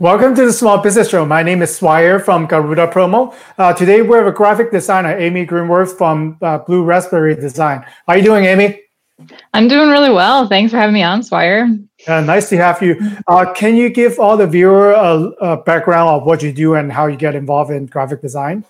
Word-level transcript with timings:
Welcome 0.00 0.34
to 0.34 0.44
the 0.44 0.52
Small 0.52 0.78
Business 0.78 1.08
Show. 1.08 1.24
My 1.24 1.44
name 1.44 1.62
is 1.62 1.76
Swire 1.76 2.18
from 2.18 2.46
Garuda 2.46 2.88
Promo. 2.88 3.32
Uh, 3.56 3.72
today 3.72 4.02
we 4.02 4.16
have 4.16 4.26
a 4.26 4.32
graphic 4.32 4.72
designer, 4.72 5.16
Amy 5.16 5.46
Greenwald 5.46 5.96
from 5.96 6.36
uh, 6.42 6.58
Blue 6.58 6.82
Raspberry 6.82 7.36
Design. 7.36 7.78
How 7.78 8.14
are 8.14 8.16
you 8.16 8.24
doing, 8.24 8.44
Amy? 8.44 8.80
I'm 9.52 9.68
doing 9.68 9.90
really 9.90 10.10
well. 10.10 10.48
Thanks 10.48 10.72
for 10.72 10.78
having 10.78 10.94
me 10.94 11.04
on, 11.04 11.22
Swire. 11.22 11.68
Uh, 12.08 12.20
nice 12.22 12.48
to 12.48 12.56
have 12.56 12.82
you. 12.82 12.96
Uh, 13.28 13.52
can 13.52 13.76
you 13.76 13.88
give 13.88 14.18
all 14.18 14.36
the 14.36 14.48
viewer 14.48 14.90
a, 14.90 15.30
a, 15.40 15.56
background 15.62 16.10
of 16.10 16.26
what 16.26 16.42
you 16.42 16.52
do 16.52 16.74
and 16.74 16.90
how 16.90 17.06
you 17.06 17.16
get 17.16 17.36
involved 17.36 17.70
in 17.70 17.86
graphic 17.86 18.20
design? 18.20 18.64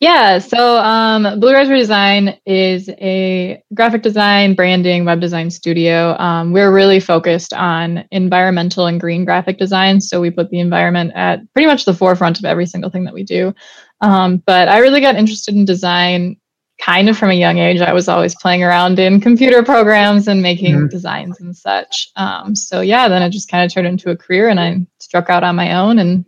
Yeah, 0.00 0.38
so 0.38 0.78
um, 0.78 1.40
Blue 1.40 1.52
Raspberry 1.52 1.78
Design 1.78 2.38
is 2.46 2.88
a 2.88 3.62
graphic 3.74 4.02
design, 4.02 4.54
branding, 4.54 5.04
web 5.04 5.20
design 5.20 5.50
studio. 5.50 6.16
Um, 6.18 6.52
we're 6.52 6.72
really 6.72 7.00
focused 7.00 7.52
on 7.52 8.04
environmental 8.10 8.86
and 8.86 9.00
green 9.00 9.24
graphic 9.24 9.58
design. 9.58 10.00
So 10.00 10.20
we 10.20 10.30
put 10.30 10.50
the 10.50 10.60
environment 10.60 11.12
at 11.14 11.40
pretty 11.52 11.66
much 11.66 11.84
the 11.84 11.94
forefront 11.94 12.38
of 12.38 12.44
every 12.44 12.66
single 12.66 12.90
thing 12.90 13.04
that 13.04 13.14
we 13.14 13.22
do. 13.22 13.54
Um, 14.00 14.42
but 14.46 14.68
I 14.68 14.78
really 14.78 15.00
got 15.00 15.16
interested 15.16 15.54
in 15.54 15.64
design 15.64 16.36
kind 16.80 17.08
of 17.08 17.16
from 17.16 17.30
a 17.30 17.34
young 17.34 17.58
age. 17.58 17.80
I 17.80 17.92
was 17.92 18.08
always 18.08 18.34
playing 18.34 18.62
around 18.62 18.98
in 18.98 19.20
computer 19.20 19.62
programs 19.62 20.28
and 20.28 20.42
making 20.42 20.74
mm-hmm. 20.74 20.88
designs 20.88 21.40
and 21.40 21.56
such. 21.56 22.10
Um, 22.16 22.56
so 22.56 22.80
yeah, 22.80 23.08
then 23.08 23.22
it 23.22 23.30
just 23.30 23.50
kind 23.50 23.64
of 23.64 23.72
turned 23.72 23.86
into 23.86 24.10
a 24.10 24.16
career 24.16 24.48
and 24.48 24.60
I 24.60 24.86
struck 25.00 25.30
out 25.30 25.44
on 25.44 25.56
my 25.56 25.76
own 25.76 25.98
and 25.98 26.24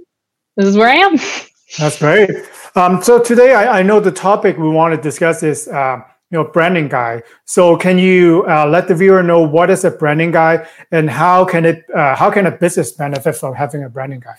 this 0.57 0.67
is 0.67 0.77
where 0.77 0.89
I 0.89 0.95
am. 0.95 1.17
That's 1.79 1.99
great. 1.99 2.31
Um, 2.75 3.03
so 3.03 3.21
today, 3.21 3.55
I, 3.55 3.81
I, 3.81 3.83
know 3.83 4.01
the 4.01 4.13
topic 4.13 4.57
we 4.57 4.69
want 4.69 4.95
to 4.95 5.01
discuss 5.01 5.43
is 5.43 5.67
uh, 5.69 6.01
you 6.31 6.39
know 6.39 6.45
branding 6.45 6.89
guide. 6.89 7.25
So 7.45 7.77
can 7.77 7.99
you 7.99 8.45
uh, 8.49 8.67
let 8.67 8.89
the 8.89 8.95
viewer 8.95 9.23
know 9.23 9.41
what 9.41 9.71
is 9.71 9.85
a 9.85 9.91
branding 9.91 10.31
guide 10.31 10.69
and 10.93 11.11
how 11.11 11.45
can 11.45 11.65
it 11.65 11.85
uh, 11.95 12.15
how 12.15 12.31
can 12.31 12.47
a 12.47 12.51
business 12.51 12.93
benefit 12.93 13.35
from 13.37 13.55
having 13.55 13.83
a 13.83 13.89
branding 13.89 14.21
guide? 14.21 14.37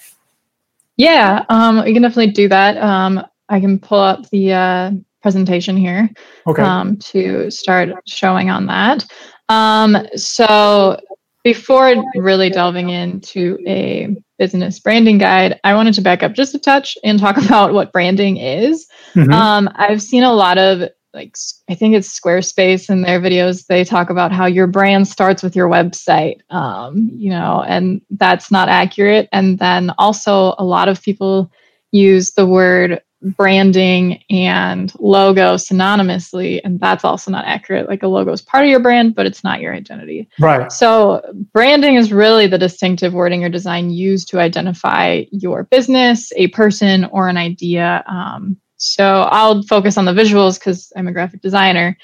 Yeah, 0.96 1.46
um, 1.50 1.84
we 1.84 1.94
can 1.94 2.02
definitely 2.02 2.32
do 2.32 2.48
that. 2.50 2.78
Um, 2.78 3.24
I 3.50 3.60
can 3.60 3.80
pull 3.80 4.00
up 4.00 4.30
the 4.30 4.54
uh, 4.54 4.92
presentation 5.22 5.78
here 5.78 6.10
okay. 6.48 6.64
um, 6.64 6.98
to 6.98 7.52
start 7.52 7.90
showing 8.08 8.50
on 8.50 8.66
that. 8.68 9.06
Um, 9.50 9.98
so 10.16 11.00
before 11.44 12.04
really 12.16 12.50
delving 12.50 12.90
into 12.90 13.58
a 13.68 14.16
business 14.38 14.80
branding 14.80 15.18
guide, 15.18 15.60
I 15.64 15.74
wanted 15.76 15.94
to 15.96 16.02
back 16.02 16.24
up 16.24 16.34
just 16.34 16.56
a 16.56 16.60
touch 16.60 16.98
and 17.04 17.20
talk 17.20 17.38
about 17.46 17.74
what 17.74 17.92
branding 17.92 18.38
is. 18.38 18.88
Mm-hmm. 19.14 19.32
Um, 19.32 19.70
I've 19.76 20.02
seen 20.02 20.24
a 20.24 20.34
lot 20.34 20.58
of 20.58 20.90
like 21.14 21.36
I 21.70 21.76
think 21.76 21.96
it's 21.96 22.20
Squarespace 22.20 22.90
in 22.90 23.02
their 23.02 23.20
videos. 23.20 23.66
They 23.66 23.84
talk 23.84 24.10
about 24.10 24.32
how 24.32 24.46
your 24.46 24.68
brand 24.68 25.08
starts 25.08 25.42
with 25.42 25.56
your 25.56 25.68
website, 25.68 26.42
um, 26.52 27.10
you 27.12 27.30
know, 27.30 27.64
and 27.68 28.02
that's 28.12 28.52
not 28.52 28.70
accurate. 28.70 29.28
And 29.32 29.58
then 29.58 29.92
also 29.98 30.54
a 30.60 30.64
lot 30.64 30.90
of 30.90 31.02
people 31.02 31.52
use 31.92 32.34
the 32.34 32.46
word 32.46 33.02
branding 33.22 34.24
and 34.30 34.94
logo 35.00 35.56
synonymously 35.56 36.62
and 36.64 36.80
that's 36.80 37.04
also 37.04 37.32
not 37.32 37.46
accurate. 37.46 37.90
Like 37.90 38.04
a 38.04 38.08
logo 38.08 38.32
is 38.32 38.42
part 38.42 38.64
of 38.64 38.70
your 38.70 38.80
brand 38.80 39.16
but 39.16 39.26
it's 39.26 39.44
not 39.44 39.60
your 39.60 39.74
identity. 39.74 40.30
Right. 40.40 40.72
So 40.72 41.22
branding 41.54 41.96
is 41.96 42.14
really 42.14 42.48
the 42.48 42.58
distinctive 42.58 43.14
wording 43.14 43.44
or 43.44 43.50
design 43.50 43.90
used 43.90 44.30
to 44.30 44.40
identify 44.40 45.24
your 45.32 45.64
business 45.64 46.32
a 46.36 46.48
person 46.50 47.06
or 47.06 47.28
an 47.28 47.38
idea. 47.38 48.04
Um, 48.08 48.58
so 48.80 49.28
i'll 49.32 49.64
focus 49.64 49.98
on 49.98 50.06
the 50.06 50.14
visuals 50.14 50.60
because 50.60 50.92
i'm 50.96 51.08
a 51.08 51.12
graphic 51.12 51.42
designer. 51.42 51.98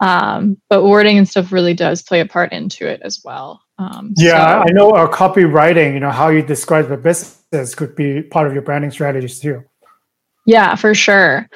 Um, 0.00 0.58
but 0.68 0.84
wording 0.84 1.16
and 1.16 1.26
stuff 1.26 1.52
really 1.52 1.72
does 1.72 2.02
play 2.02 2.20
a 2.20 2.26
part 2.26 2.52
into 2.52 2.86
it 2.86 3.00
as 3.02 3.22
well. 3.24 3.62
Um, 3.78 4.14
yeah 4.16 4.62
so, 4.62 4.68
i 4.68 4.72
know 4.72 4.90
our 4.92 5.08
copywriting 5.08 5.94
you 5.94 6.00
know 6.00 6.10
how 6.10 6.28
you 6.28 6.42
describe 6.42 6.88
the 6.88 6.96
business 6.96 7.74
could 7.74 7.94
be 7.94 8.22
part 8.22 8.46
of 8.46 8.54
your 8.54 8.62
branding 8.62 8.90
strategies 8.90 9.38
too 9.38 9.62
yeah, 10.46 10.74
for 10.74 10.94
sure. 10.94 11.48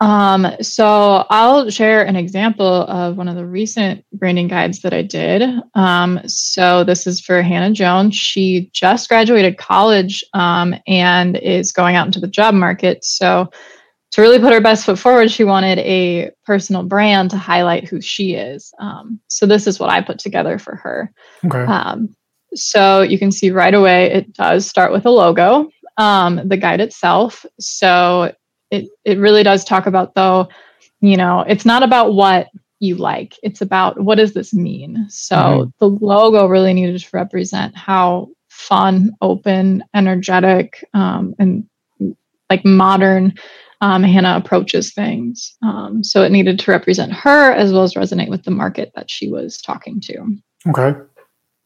Um, 0.00 0.46
so 0.60 1.26
I'll 1.28 1.70
share 1.70 2.04
an 2.04 2.14
example 2.14 2.84
of 2.84 3.16
one 3.16 3.26
of 3.26 3.34
the 3.34 3.46
recent 3.46 4.04
branding 4.12 4.46
guides 4.46 4.80
that 4.82 4.94
I 4.94 5.02
did. 5.02 5.42
Um, 5.74 6.20
so 6.26 6.84
this 6.84 7.06
is 7.06 7.20
for 7.20 7.42
Hannah 7.42 7.72
Jones. 7.72 8.14
She 8.14 8.70
just 8.72 9.08
graduated 9.08 9.58
college 9.58 10.22
um, 10.34 10.74
and 10.86 11.36
is 11.36 11.72
going 11.72 11.96
out 11.96 12.06
into 12.06 12.20
the 12.20 12.28
job 12.28 12.54
market. 12.54 13.04
So 13.04 13.50
to 14.12 14.22
really 14.22 14.38
put 14.38 14.52
her 14.52 14.60
best 14.60 14.86
foot 14.86 14.98
forward, 14.98 15.30
she 15.30 15.44
wanted 15.44 15.80
a 15.80 16.30
personal 16.46 16.84
brand 16.84 17.30
to 17.30 17.36
highlight 17.36 17.88
who 17.88 18.00
she 18.00 18.34
is. 18.34 18.72
Um, 18.78 19.20
so 19.26 19.46
this 19.46 19.66
is 19.66 19.80
what 19.80 19.90
I 19.90 20.00
put 20.00 20.18
together 20.18 20.58
for 20.58 20.76
her. 20.76 21.12
Okay. 21.44 21.64
Um, 21.64 22.14
so 22.54 23.02
you 23.02 23.18
can 23.18 23.32
see 23.32 23.50
right 23.50 23.74
away 23.74 24.12
it 24.12 24.32
does 24.32 24.66
start 24.66 24.92
with 24.92 25.04
a 25.06 25.10
logo. 25.10 25.68
Um, 25.98 26.40
the 26.48 26.56
guide 26.56 26.80
itself. 26.80 27.44
So 27.58 28.32
it 28.70 28.88
it 29.04 29.18
really 29.18 29.42
does 29.42 29.64
talk 29.64 29.86
about 29.86 30.14
though, 30.14 30.48
you 31.00 31.16
know, 31.16 31.44
it's 31.46 31.64
not 31.64 31.82
about 31.82 32.14
what 32.14 32.48
you 32.80 32.96
like. 32.96 33.34
It's 33.42 33.60
about 33.60 34.00
what 34.00 34.16
does 34.16 34.34
this 34.34 34.54
mean? 34.54 35.06
So 35.08 35.36
mm-hmm. 35.36 35.70
the 35.78 35.88
logo 36.04 36.46
really 36.46 36.74
needed 36.74 37.00
to 37.00 37.08
represent 37.12 37.76
how 37.76 38.28
fun, 38.48 39.12
open, 39.20 39.84
energetic, 39.94 40.84
um, 40.94 41.34
and 41.38 41.68
like 42.50 42.64
modern 42.64 43.34
um, 43.80 44.02
Hannah 44.02 44.36
approaches 44.36 44.92
things. 44.92 45.56
Um, 45.62 46.02
so 46.02 46.22
it 46.22 46.32
needed 46.32 46.58
to 46.58 46.70
represent 46.70 47.12
her 47.12 47.52
as 47.52 47.72
well 47.72 47.82
as 47.82 47.94
resonate 47.94 48.30
with 48.30 48.42
the 48.42 48.50
market 48.50 48.92
that 48.96 49.10
she 49.10 49.30
was 49.30 49.60
talking 49.60 50.00
to. 50.00 50.36
Okay. 50.68 50.98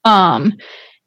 Um, 0.05 0.55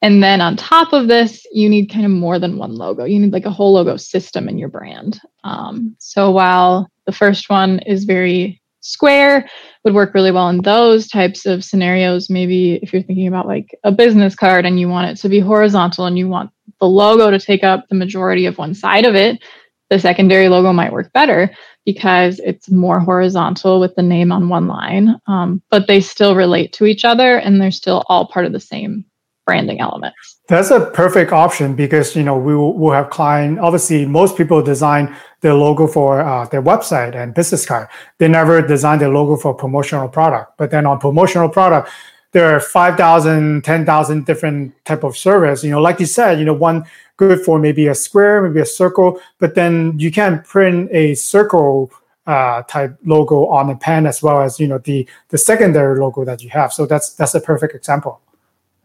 and 0.06 0.22
then 0.22 0.40
on 0.40 0.56
top 0.56 0.94
of 0.94 1.08
this, 1.08 1.48
you 1.52 1.68
need 1.68 1.88
kind 1.88 2.06
of 2.06 2.12
more 2.12 2.38
than 2.38 2.60
one 2.60 2.76
logo. 2.76 3.06
You 3.06 3.20
need 3.20 3.34
like 3.34 3.48
a 3.48 3.50
whole 3.50 3.74
logo 3.74 3.98
system 3.98 4.48
in 4.48 4.60
your 4.60 4.70
brand. 4.70 5.20
Um, 5.44 5.96
so 5.98 6.30
while 6.30 6.92
the 7.08 7.12
first 7.12 7.50
one 7.50 7.80
is 7.88 8.04
very 8.04 8.62
square, 8.82 9.50
would 9.84 9.96
work 9.96 10.14
really 10.14 10.32
well 10.32 10.48
in 10.50 10.62
those 10.62 11.08
types 11.08 11.48
of 11.48 11.64
scenarios. 11.64 12.30
Maybe 12.30 12.76
if 12.84 12.94
you're 12.94 13.02
thinking 13.02 13.28
about 13.28 13.48
like 13.48 13.76
a 13.84 13.92
business 13.92 14.36
card 14.36 14.64
and 14.64 14.80
you 14.80 14.88
want 14.88 15.10
it 15.10 15.20
to 15.24 15.30
be 15.30 15.40
horizontal 15.40 16.06
and 16.06 16.20
you 16.20 16.28
want 16.28 16.52
the 16.80 16.88
logo 16.88 17.32
to 17.32 17.40
take 17.40 17.64
up 17.64 17.88
the 17.90 17.96
majority 17.96 18.46
of 18.46 18.60
one 18.60 18.76
side 18.76 19.06
of 19.06 19.16
it, 19.16 19.44
the 19.90 19.98
secondary 19.98 20.50
logo 20.50 20.72
might 20.72 20.94
work 20.94 21.12
better 21.14 21.50
because 21.84 22.40
it's 22.46 22.70
more 22.70 23.00
horizontal 23.00 23.80
with 23.80 23.96
the 23.96 24.04
name 24.04 24.32
on 24.32 24.50
one 24.50 24.68
line. 24.68 25.20
Um, 25.26 25.64
but 25.72 25.88
they 25.88 26.00
still 26.00 26.36
relate 26.36 26.74
to 26.74 26.86
each 26.86 27.04
other 27.04 27.38
and 27.38 27.60
they're 27.60 27.72
still 27.72 28.04
all 28.08 28.28
part 28.28 28.46
of 28.46 28.52
the 28.52 28.60
same 28.60 29.04
branding 29.46 29.80
elements. 29.80 30.38
That's 30.48 30.72
a 30.72 30.80
perfect 30.92 31.32
option 31.32 31.76
because 31.76 32.16
you 32.16 32.24
know 32.24 32.38
we 32.38 32.56
will 32.56 32.74
we'll 32.74 32.94
have 32.94 33.10
client. 33.10 33.60
Obviously, 33.60 34.06
most 34.06 34.38
people 34.38 34.62
design 34.62 35.16
their 35.42 35.54
logo 35.54 35.88
for 35.88 36.22
uh, 36.22 36.46
their 36.48 36.62
website 36.62 37.16
and 37.16 37.34
business 37.34 37.66
card. 37.66 37.88
They 38.18 38.28
never 38.28 38.62
design 38.62 39.00
their 39.00 39.10
logo 39.10 39.36
for 39.38 39.54
promotional 39.54 40.10
product. 40.10 40.58
But 40.58 40.72
then 40.72 40.86
on 40.86 41.00
promotional 41.00 41.50
product, 41.50 41.90
there 42.32 42.54
are 42.54 42.60
5,000, 42.60 43.64
10,000 43.64 44.26
different 44.26 44.74
type 44.84 45.04
of 45.04 45.16
service. 45.16 45.64
You 45.64 45.72
know, 45.72 45.82
like 45.82 46.00
you 46.00 46.06
said, 46.06 46.38
you 46.38 46.46
know, 46.46 46.54
one 46.54 46.86
good 47.18 47.40
for 47.46 47.60
maybe 47.60 47.88
a 47.88 47.96
square, 47.96 48.42
maybe 48.42 48.60
a 48.60 48.66
circle, 48.66 49.22
but 49.40 49.56
then 49.56 49.98
you 49.98 50.12
can 50.12 50.42
print 50.42 50.90
a 50.92 51.16
circle 51.16 51.92
uh, 52.28 52.64
type 52.64 52.98
logo 53.06 53.46
on 53.48 53.68
the 53.68 53.76
pen 53.76 54.08
as 54.08 54.22
well 54.24 54.42
as 54.42 54.60
you 54.60 54.68
know 54.68 54.80
the 54.80 55.08
the 55.30 55.38
secondary 55.38 56.00
logo 56.00 56.26
that 56.26 56.42
you 56.42 56.50
have. 56.50 56.74
So 56.74 56.86
that's 56.86 57.14
that's 57.14 57.36
a 57.36 57.40
perfect 57.40 57.76
example. 57.76 58.20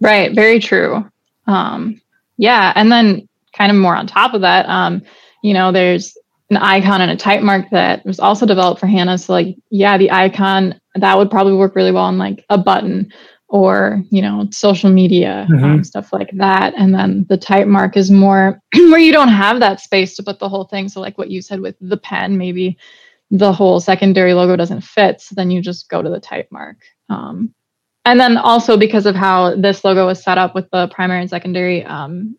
Right. 0.00 0.34
Very 0.34 0.59
true. 0.59 1.09
Um, 1.47 2.00
yeah. 2.37 2.72
And 2.75 2.91
then 2.91 3.28
kind 3.56 3.71
of 3.71 3.77
more 3.77 3.94
on 3.94 4.06
top 4.06 4.34
of 4.34 4.41
that, 4.43 4.66
um, 4.69 5.03
you 5.43 5.55
know, 5.55 5.72
there's 5.72 6.16
an 6.50 6.56
icon 6.56 7.00
and 7.00 7.11
a 7.11 7.16
type 7.16 7.43
mark 7.43 7.71
that 7.71 8.05
was 8.05 8.19
also 8.19 8.47
developed 8.47 8.81
for 8.81 8.87
Hannah. 8.87 9.19
So 9.19 9.33
like, 9.33 9.56
yeah, 9.71 9.99
the 9.99 10.11
icon 10.11 10.81
that 10.94 11.16
would 11.16 11.31
probably 11.31 11.55
work 11.55 11.77
really 11.77 11.93
well 11.93 12.05
on 12.05 12.19
like 12.19 12.44
a 12.50 12.59
button 12.59 13.12
or, 13.49 14.03
you 14.11 14.22
know, 14.22 14.49
social 14.50 14.91
media, 14.91 15.47
mm-hmm. 15.50 15.65
um, 15.65 15.84
stuff 15.84 16.12
like 16.12 16.31
that. 16.34 16.72
And 16.77 16.94
then 16.94 17.27
the 17.28 17.37
type 17.37 17.67
mark 17.67 17.97
is 17.97 18.11
more 18.11 18.61
where 18.75 18.99
you 18.99 19.12
don't 19.12 19.29
have 19.29 19.61
that 19.61 19.81
space 19.81 20.17
to 20.17 20.23
put 20.23 20.38
the 20.38 20.49
whole 20.49 20.64
thing. 20.64 20.88
So 20.88 21.00
like 21.00 21.19
what 21.19 21.31
you 21.31 21.43
said 21.43 21.61
with 21.61 21.76
the 21.81 21.96
pen, 21.96 22.38
maybe 22.38 22.79
the 23.31 23.53
whole 23.53 23.81
secondary 23.81 24.35
logo 24.35 24.56
doesn't 24.56 24.82
fit. 24.82 25.20
So 25.20 25.35
then 25.35 25.50
you 25.50 25.61
just 25.61 25.88
go 25.88 26.03
to 26.03 26.11
the 26.11 26.20
type 26.20 26.49
mark. 26.50 26.79
Um, 27.08 27.55
and 28.05 28.19
then 28.19 28.37
also 28.37 28.76
because 28.76 29.06
of 29.06 29.14
how 29.14 29.55
this 29.56 29.85
logo 29.85 30.06
was 30.06 30.23
set 30.23 30.38
up 30.38 30.55
with 30.55 30.69
the 30.70 30.88
primary 30.88 31.20
and 31.20 31.31
secondary, 31.31 31.85
um, 31.85 32.37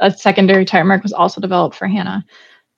a 0.00 0.10
secondary 0.10 0.64
type 0.64 0.86
mark 0.86 1.02
was 1.02 1.12
also 1.12 1.40
developed 1.40 1.76
for 1.76 1.86
Hannah. 1.86 2.24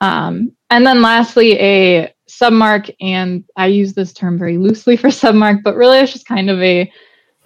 Um, 0.01 0.51
and 0.69 0.85
then 0.85 1.01
lastly, 1.01 1.57
a 1.59 2.13
submark, 2.29 2.93
and 2.99 3.43
I 3.55 3.67
use 3.67 3.93
this 3.93 4.13
term 4.13 4.37
very 4.37 4.57
loosely 4.57 4.97
for 4.97 5.07
submark, 5.07 5.63
but 5.63 5.75
really 5.75 5.99
it's 5.99 6.11
just 6.11 6.27
kind 6.27 6.49
of 6.49 6.61
a 6.61 6.91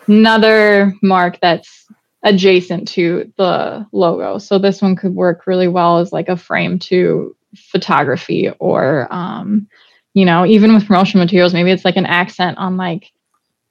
another 0.08 0.94
mark 1.04 1.38
that's 1.40 1.86
adjacent 2.24 2.88
to 2.88 3.32
the 3.38 3.86
logo. 3.92 4.40
So 4.40 4.58
this 4.58 4.82
one 4.82 4.96
could 4.96 5.14
work 5.14 5.46
really 5.46 5.68
well 5.68 6.00
as 6.00 6.12
like 6.12 6.30
a 6.30 6.36
frame 6.36 6.80
to 6.80 7.36
photography 7.56 8.50
or 8.60 9.08
um, 9.12 9.68
you 10.16 10.26
know, 10.26 10.46
even 10.46 10.74
with 10.74 10.88
promotional 10.88 11.24
materials, 11.24 11.54
maybe 11.54 11.72
it's 11.72 11.86
like 11.86 11.96
an 11.96 12.08
accent 12.08 12.58
on 12.58 12.78
like 12.78 13.12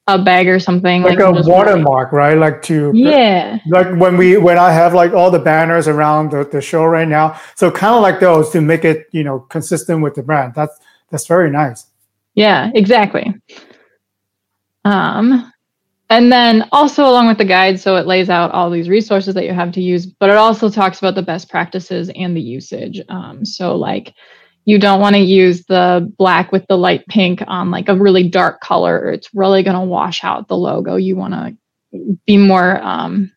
a 0.08 0.18
bag 0.18 0.48
or 0.48 0.58
something 0.58 1.02
like, 1.02 1.18
like 1.18 1.36
a 1.36 1.42
watermark 1.48 2.12
right? 2.12 2.36
Like 2.36 2.62
to 2.62 2.90
yeah. 2.94 3.58
Like 3.68 3.94
when 3.96 4.16
we 4.16 4.38
when 4.38 4.58
i 4.58 4.72
have 4.72 4.94
like 4.94 5.12
all 5.12 5.30
the 5.30 5.38
banners 5.38 5.86
around 5.86 6.32
the, 6.32 6.44
the 6.44 6.60
show 6.62 6.84
right 6.86 7.06
now. 7.06 7.38
So 7.54 7.70
kind 7.70 7.94
of 7.94 8.02
like 8.02 8.18
those 8.18 8.50
to 8.50 8.60
make 8.60 8.84
it 8.84 9.06
you 9.12 9.22
know 9.22 9.40
consistent 9.40 10.02
with 10.02 10.14
the 10.14 10.22
brand. 10.22 10.54
That's 10.54 10.76
that's 11.10 11.26
very 11.26 11.50
nice. 11.50 11.86
Yeah 12.34 12.70
exactly. 12.74 13.34
Um 14.84 15.52
and 16.08 16.32
then 16.32 16.66
also 16.72 17.04
along 17.04 17.28
with 17.28 17.36
the 17.36 17.44
guide 17.44 17.78
so 17.78 17.96
it 17.96 18.06
lays 18.06 18.30
out 18.30 18.50
all 18.52 18.70
these 18.70 18.88
resources 18.88 19.34
that 19.34 19.44
you 19.44 19.52
have 19.52 19.72
to 19.72 19.82
use 19.82 20.06
but 20.06 20.30
it 20.30 20.36
also 20.36 20.70
talks 20.70 21.00
about 21.00 21.16
the 21.16 21.22
best 21.22 21.50
practices 21.50 22.10
and 22.16 22.34
the 22.34 22.40
usage. 22.40 22.98
Um, 23.10 23.44
so 23.44 23.76
like 23.76 24.14
you 24.68 24.78
don't 24.78 25.00
want 25.00 25.16
to 25.16 25.22
use 25.22 25.64
the 25.64 26.12
black 26.18 26.52
with 26.52 26.66
the 26.66 26.76
light 26.76 27.06
pink 27.06 27.42
on 27.46 27.70
like 27.70 27.88
a 27.88 27.94
really 27.94 28.28
dark 28.28 28.60
color. 28.60 29.10
It's 29.10 29.30
really 29.32 29.62
going 29.62 29.76
to 29.76 29.80
wash 29.80 30.22
out 30.22 30.46
the 30.46 30.58
logo. 30.58 30.96
You 30.96 31.16
want 31.16 31.32
to 31.32 32.16
be 32.26 32.36
more 32.36 32.78
um, 32.82 33.32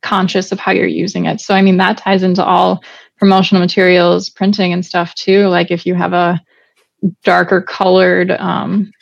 conscious 0.00 0.52
of 0.52 0.60
how 0.60 0.70
you're 0.70 0.86
using 0.86 1.24
it. 1.24 1.40
So, 1.40 1.54
I 1.54 1.62
mean, 1.62 1.76
that 1.78 1.98
ties 1.98 2.22
into 2.22 2.44
all 2.44 2.84
promotional 3.18 3.60
materials, 3.60 4.30
printing, 4.30 4.72
and 4.72 4.86
stuff 4.86 5.12
too. 5.16 5.48
Like 5.48 5.72
if 5.72 5.84
you 5.84 5.96
have 5.96 6.12
a 6.12 6.40
darker 7.24 7.60
colored, 7.60 8.30
um, 8.30 8.92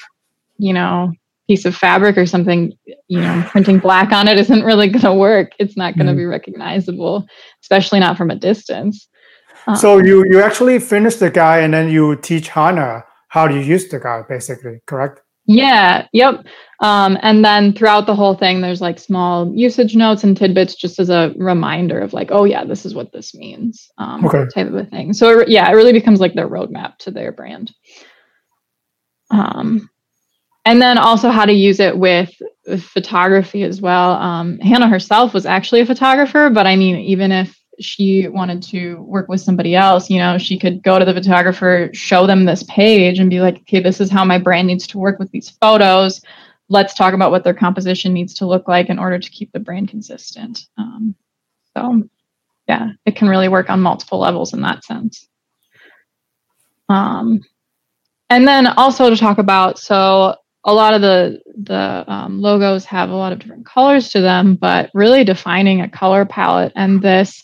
you 0.57 0.73
know, 0.73 1.13
piece 1.49 1.67
of 1.67 1.77
fabric 1.77 2.17
or 2.17 2.25
something, 2.25 2.73
you 3.09 3.21
know, 3.21 3.45
printing 3.49 3.79
black 3.79 4.11
on 4.11 4.27
it 4.27 4.39
isn't 4.39 4.65
really 4.65 4.89
going 4.89 5.03
to 5.03 5.13
work. 5.13 5.53
It's 5.59 5.77
not 5.77 5.97
going 5.97 6.07
to 6.07 6.15
mm. 6.15 6.17
be 6.17 6.25
recognizable, 6.25 7.27
especially 7.61 8.01
not 8.01 8.17
from 8.17 8.31
a 8.31 8.37
distance. 8.37 9.07
Uh-huh. 9.67 9.77
So 9.77 9.99
you 9.99 10.25
you 10.31 10.41
actually 10.41 10.79
finish 10.79 11.17
the 11.17 11.31
guy 11.31 11.59
and 11.59 11.75
then 11.75 11.91
you 11.91 12.17
teach 12.17 12.49
Hannah 12.49 13.05
how 13.29 13.47
to 13.47 13.61
use 13.61 13.89
the 13.89 13.99
guy, 13.99 14.23
basically, 14.29 14.81
correct? 14.87 15.21
Yeah. 15.49 16.07
Yep. 16.13 16.47
Um, 16.81 17.19
and 17.23 17.43
then 17.43 17.73
throughout 17.73 18.07
the 18.07 18.15
whole 18.15 18.35
thing, 18.35 18.61
there's 18.61 18.83
like 18.83 18.99
small 18.99 19.51
usage 19.55 19.97
notes 19.97 20.23
and 20.23 20.37
tidbits 20.37 20.75
just 20.75 20.99
as 20.99 21.09
a 21.09 21.35
reminder 21.37 22.01
of 22.01 22.13
like, 22.13 22.29
oh 22.31 22.45
yeah, 22.45 22.65
this 22.65 22.85
is 22.85 22.95
what 22.95 23.13
this 23.13 23.35
means. 23.35 23.91
Um, 23.97 24.27
okay. 24.27 24.45
Type 24.55 24.67
of 24.67 24.75
a 24.75 24.85
thing. 24.85 25.15
So 25.15 25.47
yeah, 25.47 25.69
it 25.71 25.75
really 25.75 25.95
becomes 25.95 26.21
like 26.21 26.35
their 26.35 26.49
roadmap 26.49 26.99
to 26.99 27.11
their 27.11 27.33
brand. 27.33 27.73
Um, 29.31 29.89
and 30.67 30.83
then 30.83 30.99
also 30.99 31.31
how 31.31 31.47
to 31.47 31.53
use 31.53 31.81
it 31.81 31.97
with, 31.97 32.31
with 32.67 32.83
photography 32.83 33.63
as 33.63 33.81
well. 33.81 34.13
Um, 34.13 34.59
Hannah 34.59 34.89
herself 34.89 35.33
was 35.33 35.47
actually 35.47 35.81
a 35.81 35.87
photographer, 35.87 36.51
but 36.51 36.67
I 36.67 36.77
mean, 36.77 36.97
even 36.97 37.33
if 37.33 37.58
she 37.81 38.29
wanted 38.29 38.63
to 38.65 38.97
work 39.03 39.29
with 39.29 39.41
somebody 39.41 39.75
else, 39.75 40.11
you 40.11 40.19
know, 40.19 40.39
she 40.39 40.59
could 40.59 40.83
go 40.83 40.99
to 40.99 41.05
the 41.05 41.15
photographer, 41.15 41.91
show 41.93 42.27
them 42.27 42.45
this 42.45 42.63
page, 42.65 43.19
and 43.19 43.31
be 43.31 43.41
like, 43.41 43.59
okay, 43.59 43.81
this 43.81 44.01
is 44.01 44.11
how 44.11 44.25
my 44.25 44.39
brand 44.39 44.67
needs 44.67 44.87
to 44.89 44.99
work 44.99 45.19
with 45.19 45.31
these 45.31 45.51
photos. 45.61 46.21
Let's 46.69 46.95
talk 46.95 47.15
about 47.15 47.31
what 47.31 47.45
their 47.45 47.55
composition 47.55 48.13
needs 48.13 48.35
to 48.35 48.47
look 48.47 48.69
like 48.69 48.89
in 48.89 48.99
order 48.99 49.19
to 49.19 49.31
keep 49.31 49.53
the 49.53 49.61
brand 49.61 49.89
consistent. 49.89 50.67
Um, 50.77 51.15
so, 51.77 52.03
yeah, 52.69 52.91
it 53.07 53.17
can 53.17 53.29
really 53.29 53.49
work 53.49 53.71
on 53.71 53.81
multiple 53.81 54.19
levels 54.19 54.53
in 54.53 54.61
that 54.63 54.85
sense. 54.85 55.29
Um, 56.89 57.41
and 58.31 58.47
then 58.47 58.67
also 58.67 59.11
to 59.11 59.17
talk 59.17 59.39
about 59.39 59.79
so 59.79 60.35
a 60.65 60.75
lot 60.75 60.93
of 60.95 61.01
the 61.01 61.41
the 61.63 62.05
um, 62.07 62.41
logos 62.41 62.85
have 62.85 63.11
a 63.11 63.17
lot 63.17 63.33
of 63.33 63.39
different 63.39 63.65
colors 63.67 64.11
to 64.11 64.21
them, 64.21 64.55
but 64.55 64.91
really 64.93 65.25
defining 65.25 65.81
a 65.81 65.89
color 65.89 66.25
palette 66.25 66.73
and 66.77 67.01
this 67.01 67.43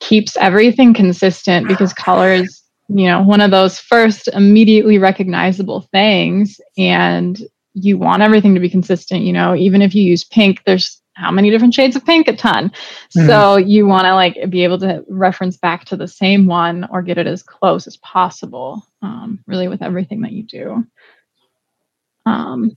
keeps 0.00 0.36
everything 0.36 0.94
consistent 0.94 1.68
because 1.68 1.92
color 1.92 2.32
is 2.32 2.62
you 2.88 3.06
know 3.06 3.22
one 3.22 3.40
of 3.40 3.50
those 3.50 3.78
first 3.78 4.28
immediately 4.28 4.98
recognizable 4.98 5.82
things 5.92 6.60
and 6.78 7.42
you 7.74 7.98
want 7.98 8.22
everything 8.22 8.54
to 8.54 8.60
be 8.60 8.70
consistent 8.70 9.22
you 9.22 9.32
know 9.32 9.54
even 9.54 9.82
if 9.82 9.94
you 9.94 10.02
use 10.02 10.24
pink 10.24 10.62
there's 10.64 11.02
how 11.16 11.30
many 11.30 11.50
different 11.50 11.72
shades 11.72 11.96
of 11.96 12.04
pink? 12.04 12.28
A 12.28 12.36
ton. 12.36 12.68
Mm-hmm. 12.68 13.26
so 13.26 13.56
you 13.56 13.86
want 13.86 14.04
to 14.04 14.14
like 14.14 14.50
be 14.50 14.64
able 14.64 14.78
to 14.80 15.02
reference 15.08 15.56
back 15.56 15.86
to 15.86 15.96
the 15.96 16.06
same 16.06 16.46
one 16.46 16.86
or 16.90 17.02
get 17.02 17.18
it 17.18 17.26
as 17.26 17.42
close 17.42 17.86
as 17.86 17.96
possible 17.98 18.86
um, 19.02 19.42
really 19.46 19.68
with 19.68 19.82
everything 19.82 20.20
that 20.22 20.32
you 20.32 20.42
do. 20.42 20.86
Um, 22.26 22.76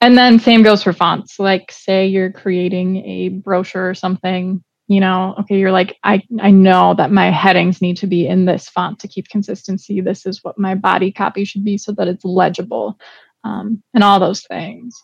and 0.00 0.16
then 0.16 0.38
same 0.38 0.62
goes 0.62 0.82
for 0.82 0.92
fonts. 0.92 1.38
Like 1.38 1.70
say 1.70 2.06
you're 2.06 2.32
creating 2.32 3.04
a 3.04 3.28
brochure 3.28 3.90
or 3.90 3.94
something 3.94 4.62
you 4.88 5.00
know 5.00 5.34
okay 5.38 5.58
you're 5.58 5.72
like 5.72 5.96
i 6.04 6.22
i 6.40 6.50
know 6.50 6.94
that 6.94 7.10
my 7.10 7.30
headings 7.30 7.80
need 7.82 7.96
to 7.96 8.06
be 8.06 8.26
in 8.26 8.44
this 8.44 8.68
font 8.68 8.98
to 9.00 9.08
keep 9.08 9.28
consistency. 9.28 10.00
This 10.00 10.26
is 10.26 10.44
what 10.44 10.58
my 10.58 10.74
body 10.74 11.10
copy 11.12 11.44
should 11.44 11.64
be 11.64 11.78
so 11.78 11.92
that 11.92 12.08
it's 12.08 12.24
legible 12.24 12.98
um, 13.44 13.82
and 13.94 14.02
all 14.02 14.20
those 14.20 14.42
things. 14.42 15.02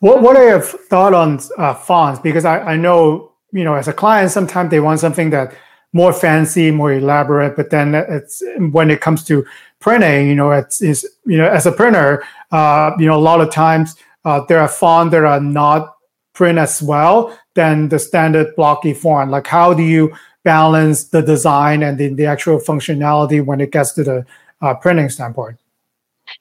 What 0.00 0.22
what 0.22 0.36
i 0.36 0.42
have 0.42 0.66
thought 0.66 1.14
on 1.14 1.40
uh, 1.58 1.74
fonts? 1.74 2.20
Because 2.20 2.44
I, 2.44 2.58
I 2.60 2.76
know 2.76 3.32
you 3.52 3.64
know 3.64 3.74
as 3.74 3.88
a 3.88 3.92
client 3.92 4.30
sometimes 4.30 4.70
they 4.70 4.80
want 4.80 5.00
something 5.00 5.30
that 5.30 5.54
more 5.92 6.12
fancy 6.12 6.70
more 6.70 6.92
elaborate 6.92 7.56
but 7.56 7.70
then 7.70 7.94
it's 7.94 8.42
when 8.70 8.90
it 8.90 9.00
comes 9.00 9.24
to 9.24 9.46
printing 9.80 10.28
you 10.28 10.34
know 10.34 10.50
it's 10.50 10.82
is 10.82 11.08
you 11.24 11.38
know 11.38 11.48
as 11.48 11.64
a 11.64 11.72
printer 11.72 12.22
uh, 12.50 12.90
you 12.98 13.06
know 13.06 13.16
a 13.16 13.26
lot 13.30 13.40
of 13.40 13.50
times 13.50 13.96
uh, 14.24 14.40
there 14.48 14.58
are 14.58 14.68
fonts 14.68 15.12
that 15.12 15.24
are 15.24 15.40
not 15.40 15.95
print 16.36 16.58
as 16.58 16.82
well 16.82 17.36
than 17.54 17.88
the 17.88 17.98
standard 17.98 18.54
blocky 18.54 18.94
font? 18.94 19.30
Like, 19.30 19.46
how 19.46 19.74
do 19.74 19.82
you 19.82 20.14
balance 20.44 21.04
the 21.04 21.22
design 21.22 21.82
and 21.82 21.98
the, 21.98 22.14
the 22.14 22.26
actual 22.26 22.60
functionality 22.60 23.44
when 23.44 23.60
it 23.60 23.72
gets 23.72 23.92
to 23.94 24.04
the 24.04 24.26
uh, 24.60 24.74
printing 24.74 25.08
standpoint? 25.08 25.58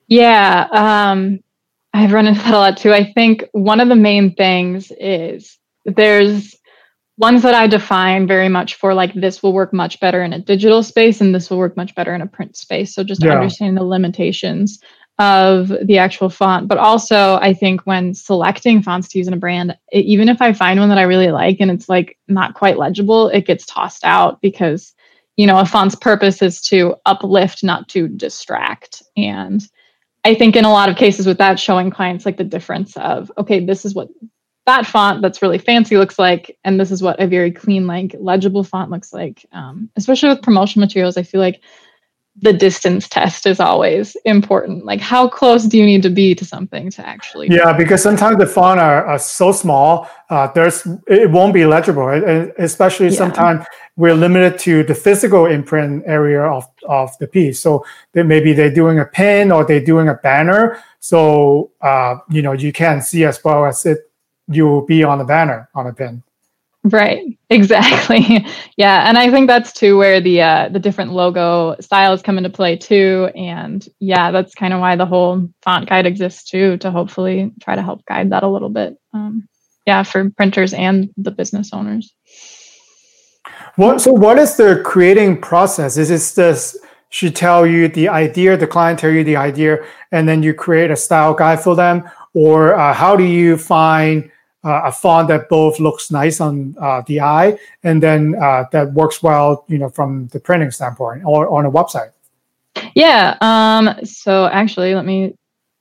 Yeah, 0.08 0.68
um, 0.72 1.40
I've 1.94 2.12
run 2.12 2.28
into 2.28 2.42
that 2.42 2.54
a 2.54 2.58
lot 2.58 2.78
too. 2.78 2.94
I 2.94 3.12
think 3.14 3.46
one 3.54 3.80
of 3.80 3.88
the 3.88 3.96
main 3.96 4.36
things 4.36 4.92
is 5.00 5.58
there's 5.86 6.56
ones 7.18 7.42
that 7.44 7.56
I 7.56 7.68
define 7.68 8.28
very 8.28 8.50
much 8.50 8.76
for 8.76 8.94
like 8.94 9.14
this 9.14 9.42
will 9.42 9.54
work 9.54 9.72
much 9.72 10.00
better 10.02 10.22
in 10.22 10.34
a 10.34 10.40
digital 10.40 10.84
space 10.84 11.22
and 11.22 11.34
this 11.34 11.50
will 11.50 11.58
work 11.58 11.78
much 11.78 11.96
better 11.96 12.14
in 12.14 12.22
a 12.22 12.28
print 12.28 12.58
space. 12.58 12.94
So 12.94 13.04
just 13.04 13.24
yeah. 13.24 13.34
understanding 13.34 13.76
the 13.76 13.84
limitations 13.84 14.82
of 15.18 15.72
the 15.84 15.98
actual 15.98 16.30
font. 16.30 16.68
But 16.68 16.78
also, 16.78 17.36
I 17.42 17.54
think 17.54 17.82
when 17.82 18.14
selecting 18.14 18.82
fonts 18.82 19.08
to 19.10 19.18
use 19.18 19.28
in 19.28 19.34
a 19.34 19.38
brand, 19.38 19.78
it, 19.92 20.06
even 20.06 20.28
if 20.28 20.42
I 20.42 20.54
find 20.54 20.80
one 20.80 20.90
that 20.90 20.98
I 20.98 21.04
really 21.04 21.32
like 21.32 21.58
and 21.60 21.72
it's 21.72 21.88
like 21.88 22.18
not 22.28 22.54
quite 22.54 22.78
legible, 22.78 23.30
it 23.30 23.46
gets 23.46 23.66
tossed 23.66 24.04
out 24.04 24.42
because, 24.42 24.94
you 25.38 25.48
know, 25.48 25.60
a 25.60 25.66
font's 25.66 25.96
purpose 25.96 26.42
is 26.42 26.62
to 26.64 26.96
uplift, 27.06 27.64
not 27.64 27.88
to 27.90 28.10
distract. 28.10 29.04
And 29.16 29.66
I 30.26 30.34
think 30.36 30.56
in 30.56 30.66
a 30.66 30.72
lot 30.72 30.90
of 30.90 30.98
cases 30.98 31.26
with 31.26 31.38
that, 31.38 31.60
showing 31.60 31.92
clients 31.92 32.26
like 32.26 32.38
the 32.38 32.44
difference 32.44 32.98
of, 32.98 33.32
okay, 33.38 33.64
this 33.64 33.86
is 33.86 33.96
what 33.96 34.10
that 34.66 34.86
font 34.86 35.22
that's 35.22 35.42
really 35.42 35.60
fancy 35.60 35.98
looks 35.98 36.18
like 36.18 36.58
and 36.64 36.80
this 36.80 36.92
is 36.92 37.02
what 37.02 37.22
a 37.22 37.28
very 37.28 37.52
clean 37.52 37.86
like 37.86 38.16
legible 38.20 38.64
font 38.64 38.90
looks 38.90 39.14
like 39.14 39.46
um, 39.52 39.90
especially 39.96 40.30
with 40.30 40.42
promotional 40.42 40.84
materials 40.84 41.18
i 41.18 41.24
feel 41.24 41.40
like 41.40 41.62
the 42.42 42.52
distance 42.52 43.08
test 43.08 43.46
is 43.46 43.60
always 43.60 44.18
important. 44.26 44.84
Like, 44.84 45.00
how 45.00 45.28
close 45.28 45.64
do 45.64 45.78
you 45.78 45.86
need 45.86 46.04
to 46.04 46.10
be 46.10 46.36
to 46.36 46.44
something 46.44 46.90
to 46.92 47.08
actually? 47.08 47.48
Yeah, 47.50 47.72
because 47.72 48.04
sometimes 48.04 48.38
the 48.38 48.46
font 48.46 48.80
are, 48.80 49.06
are 49.06 49.20
so 49.20 49.54
small, 49.54 50.10
uh, 50.30 50.48
there's 50.54 50.86
it 51.08 51.32
won't 51.32 51.54
be 51.54 51.66
legible, 51.66 52.10
and 52.10 52.52
especially 52.58 53.08
yeah. 53.08 53.18
sometimes 53.18 53.66
we're 53.96 54.16
limited 54.16 54.60
to 54.60 54.84
the 54.84 54.96
physical 54.96 55.46
imprint 55.46 56.04
area 56.06 56.42
of, 56.42 56.68
of 56.90 57.18
the 57.20 57.28
piece. 57.28 57.60
So 57.60 57.86
they, 58.12 58.24
maybe 58.24 58.52
they're 58.52 58.74
doing 58.74 59.00
a 59.00 59.06
pin 59.06 59.52
or 59.52 59.64
they're 59.64 59.86
doing 59.86 60.10
a 60.10 60.16
banner, 60.16 60.84
so 61.00 61.72
uh, 61.82 62.18
you 62.30 62.42
know 62.42 62.52
you 62.52 62.74
can't 62.74 63.04
see 63.04 63.24
as 63.24 63.42
well 63.44 63.66
as 63.66 63.86
it 63.86 64.12
you 64.50 64.68
will 64.68 64.86
be 64.86 65.04
on 65.04 65.22
a 65.22 65.26
banner 65.26 65.70
on 65.74 65.88
a 65.88 65.94
pin. 65.94 66.22
Right. 66.86 67.22
Exactly. 67.52 68.44
yeah, 68.76 69.08
and 69.08 69.20
I 69.20 69.30
think 69.30 69.46
that's 69.46 69.72
too 69.72 70.00
where 70.00 70.20
the 70.20 70.42
uh, 70.42 70.70
the 70.70 70.80
different 70.80 71.14
logo 71.14 71.76
styles 71.80 72.24
come 72.24 72.40
into 72.40 72.50
play 72.50 72.76
too. 72.76 73.30
And 73.36 73.88
yeah, 74.00 74.32
that's 74.32 74.56
kind 74.56 74.74
of 74.74 74.80
why 74.80 74.96
the 74.96 75.06
whole 75.06 75.48
font 75.62 75.88
guide 75.88 76.08
exists 76.08 76.50
too, 76.50 76.78
to 76.78 76.90
hopefully 76.90 77.52
try 77.62 77.76
to 77.76 77.84
help 77.84 78.04
guide 78.06 78.32
that 78.32 78.42
a 78.42 78.48
little 78.48 78.70
bit. 78.70 78.98
Um, 79.14 79.48
yeah, 79.86 80.02
for 80.02 80.32
printers 80.32 80.74
and 80.74 81.12
the 81.18 81.30
business 81.30 81.72
owners. 81.72 82.16
What 83.76 84.02
so 84.02 84.12
what 84.12 84.40
is 84.40 84.58
the 84.58 84.82
creating 84.84 85.42
process? 85.42 85.98
Is 85.98 86.10
this 86.10 86.34
this 86.34 86.76
she 87.10 87.30
tell 87.30 87.68
you 87.68 87.90
the 87.90 88.10
idea, 88.10 88.58
the 88.58 88.66
client 88.66 88.98
tell 88.98 89.12
you 89.12 89.24
the 89.24 89.38
idea, 89.38 89.86
and 90.12 90.28
then 90.28 90.42
you 90.42 90.56
create 90.56 90.90
a 90.90 90.96
style 90.96 91.36
guide 91.36 91.62
for 91.62 91.76
them, 91.76 92.10
or 92.34 92.74
uh, 92.74 92.92
how 92.92 93.16
do 93.16 93.24
you 93.24 93.56
find 93.56 94.32
a 94.66 94.92
font 94.92 95.28
that 95.28 95.48
both 95.48 95.80
looks 95.80 96.12
nice 96.12 96.42
on 96.42 96.76
uh, 96.82 97.02
the 97.08 97.22
eye 97.22 97.58
and 97.84 98.02
then 98.02 98.36
uh, 98.42 98.66
that 98.72 98.92
works 98.94 99.22
well, 99.22 99.64
you 99.68 99.78
know, 99.78 99.90
from 99.90 100.28
the 100.28 100.40
printing 100.40 100.72
standpoint 100.72 101.24
or 101.26 101.48
on 101.50 101.66
a 101.66 101.72
website. 101.72 102.12
Yeah. 102.96 103.38
Um, 103.42 104.04
so 104.04 104.48
actually, 104.48 104.96
let 104.96 105.06
me 105.06 105.36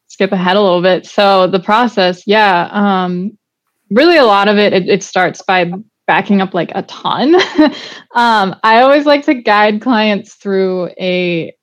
skip 0.09 0.33
ahead 0.33 0.57
a 0.57 0.61
little 0.61 0.83
bit. 0.83 1.07
So 1.07 1.47
the 1.47 1.61
process, 1.61 2.27
yeah, 2.27 2.69
um, 2.73 3.37
really 3.91 4.17
a 4.17 4.25
lot 4.25 4.49
of 4.49 4.59
it, 4.59 4.73
it, 4.73 4.89
it 4.89 5.03
starts 5.03 5.43
by 5.43 5.73
backing 6.07 6.41
up 6.41 6.55
like 6.55 6.71
a 6.75 6.83
ton. 6.83 7.35
um, 8.15 8.55
I 8.63 8.83
always 8.83 9.07
like 9.07 9.25
to 9.27 9.35
guide 9.35 9.81
clients 9.81 10.35
through 10.35 10.91
a 11.01 11.55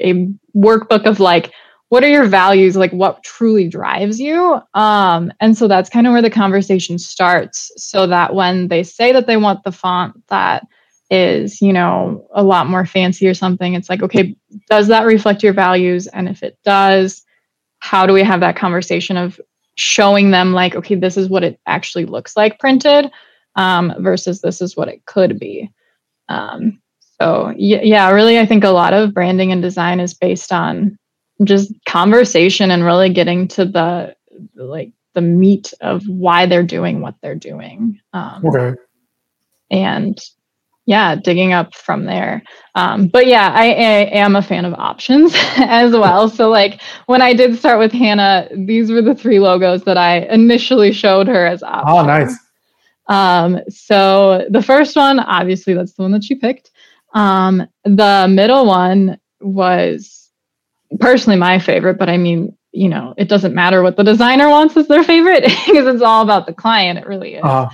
a 0.00 0.28
workbook 0.54 1.06
of 1.06 1.18
like 1.18 1.52
what 1.88 2.04
are 2.04 2.08
your 2.08 2.26
values? 2.26 2.76
Like 2.76 2.92
what 2.92 3.22
truly 3.24 3.68
drives 3.68 4.20
you? 4.20 4.60
Um, 4.74 5.32
and 5.40 5.56
so 5.56 5.68
that's 5.68 5.88
kind 5.88 6.06
of 6.06 6.12
where 6.12 6.22
the 6.22 6.30
conversation 6.30 6.98
starts 6.98 7.72
so 7.76 8.06
that 8.06 8.34
when 8.34 8.68
they 8.68 8.82
say 8.82 9.12
that 9.12 9.26
they 9.26 9.36
want 9.36 9.64
the 9.64 9.72
font 9.72 10.26
that 10.28 10.66
is 11.10 11.62
you 11.62 11.72
know 11.72 12.28
a 12.34 12.42
lot 12.42 12.66
more 12.66 12.84
fancy 12.84 13.26
or 13.26 13.32
something 13.32 13.72
it's 13.72 13.88
like 13.88 14.02
okay 14.02 14.36
does 14.68 14.88
that 14.88 15.06
reflect 15.06 15.42
your 15.42 15.54
values? 15.54 16.06
And 16.08 16.28
if 16.28 16.42
it 16.42 16.58
does 16.64 17.24
how 17.78 18.04
do 18.06 18.12
we 18.12 18.22
have 18.22 18.40
that 18.40 18.56
conversation 18.56 19.16
of 19.16 19.40
showing 19.76 20.30
them 20.30 20.52
like 20.52 20.74
okay 20.74 20.94
this 20.94 21.16
is 21.16 21.30
what 21.30 21.44
it 21.44 21.58
actually 21.66 22.04
looks 22.04 22.36
like 22.36 22.58
printed 22.58 23.10
um, 23.56 23.94
versus 24.00 24.42
this 24.42 24.60
is 24.60 24.76
what 24.76 24.88
it 24.88 25.04
could 25.06 25.38
be? 25.38 25.70
Um, 26.28 26.82
so 27.20 27.52
yeah, 27.56 27.80
yeah 27.82 28.10
really 28.10 28.38
i 28.38 28.46
think 28.46 28.64
a 28.64 28.70
lot 28.70 28.92
of 28.92 29.14
branding 29.14 29.50
and 29.50 29.62
design 29.62 30.00
is 30.00 30.14
based 30.14 30.52
on 30.52 30.98
just 31.44 31.72
conversation 31.86 32.70
and 32.70 32.84
really 32.84 33.10
getting 33.10 33.48
to 33.48 33.64
the 33.64 34.16
like 34.54 34.92
the 35.14 35.20
meat 35.20 35.72
of 35.80 36.06
why 36.06 36.46
they're 36.46 36.62
doing 36.62 37.00
what 37.00 37.14
they're 37.22 37.34
doing. 37.34 38.00
Um, 38.12 38.44
okay. 38.46 38.78
And 39.70 40.18
yeah, 40.86 41.16
digging 41.16 41.52
up 41.52 41.74
from 41.74 42.06
there. 42.06 42.42
Um, 42.74 43.08
but 43.08 43.26
yeah, 43.26 43.52
I, 43.54 43.66
I, 43.66 44.20
am 44.20 44.36
a 44.36 44.42
fan 44.42 44.64
of 44.64 44.72
options 44.72 45.34
as 45.56 45.92
well. 45.92 46.30
So 46.30 46.48
like 46.48 46.80
when 47.04 47.20
I 47.20 47.34
did 47.34 47.58
start 47.58 47.78
with 47.78 47.92
Hannah, 47.92 48.48
these 48.56 48.90
were 48.90 49.02
the 49.02 49.14
three 49.14 49.38
logos 49.38 49.82
that 49.84 49.98
I 49.98 50.20
initially 50.20 50.92
showed 50.92 51.28
her 51.28 51.44
as 51.44 51.62
options. 51.62 51.98
Oh, 51.98 52.06
nice. 52.06 52.38
Um, 53.08 53.60
so 53.68 54.46
the 54.48 54.62
first 54.62 54.96
one, 54.96 55.18
obviously, 55.18 55.74
that's 55.74 55.92
the 55.92 56.02
one 56.02 56.12
that 56.12 56.24
she 56.24 56.34
picked. 56.34 56.70
Um, 57.12 57.66
the 57.84 58.26
middle 58.30 58.64
one 58.64 59.18
was 59.40 60.17
personally 61.00 61.38
my 61.38 61.58
favorite, 61.58 61.98
but 61.98 62.08
I 62.08 62.16
mean, 62.16 62.56
you 62.72 62.88
know, 62.88 63.14
it 63.16 63.28
doesn't 63.28 63.54
matter 63.54 63.82
what 63.82 63.96
the 63.96 64.04
designer 64.04 64.48
wants 64.48 64.76
as 64.76 64.88
their 64.88 65.02
favorite 65.02 65.42
because 65.66 65.86
it's 65.86 66.02
all 66.02 66.22
about 66.22 66.46
the 66.46 66.52
client. 66.52 66.98
It 66.98 67.06
really 67.06 67.34
is. 67.34 67.44
Uh-huh. 67.44 67.68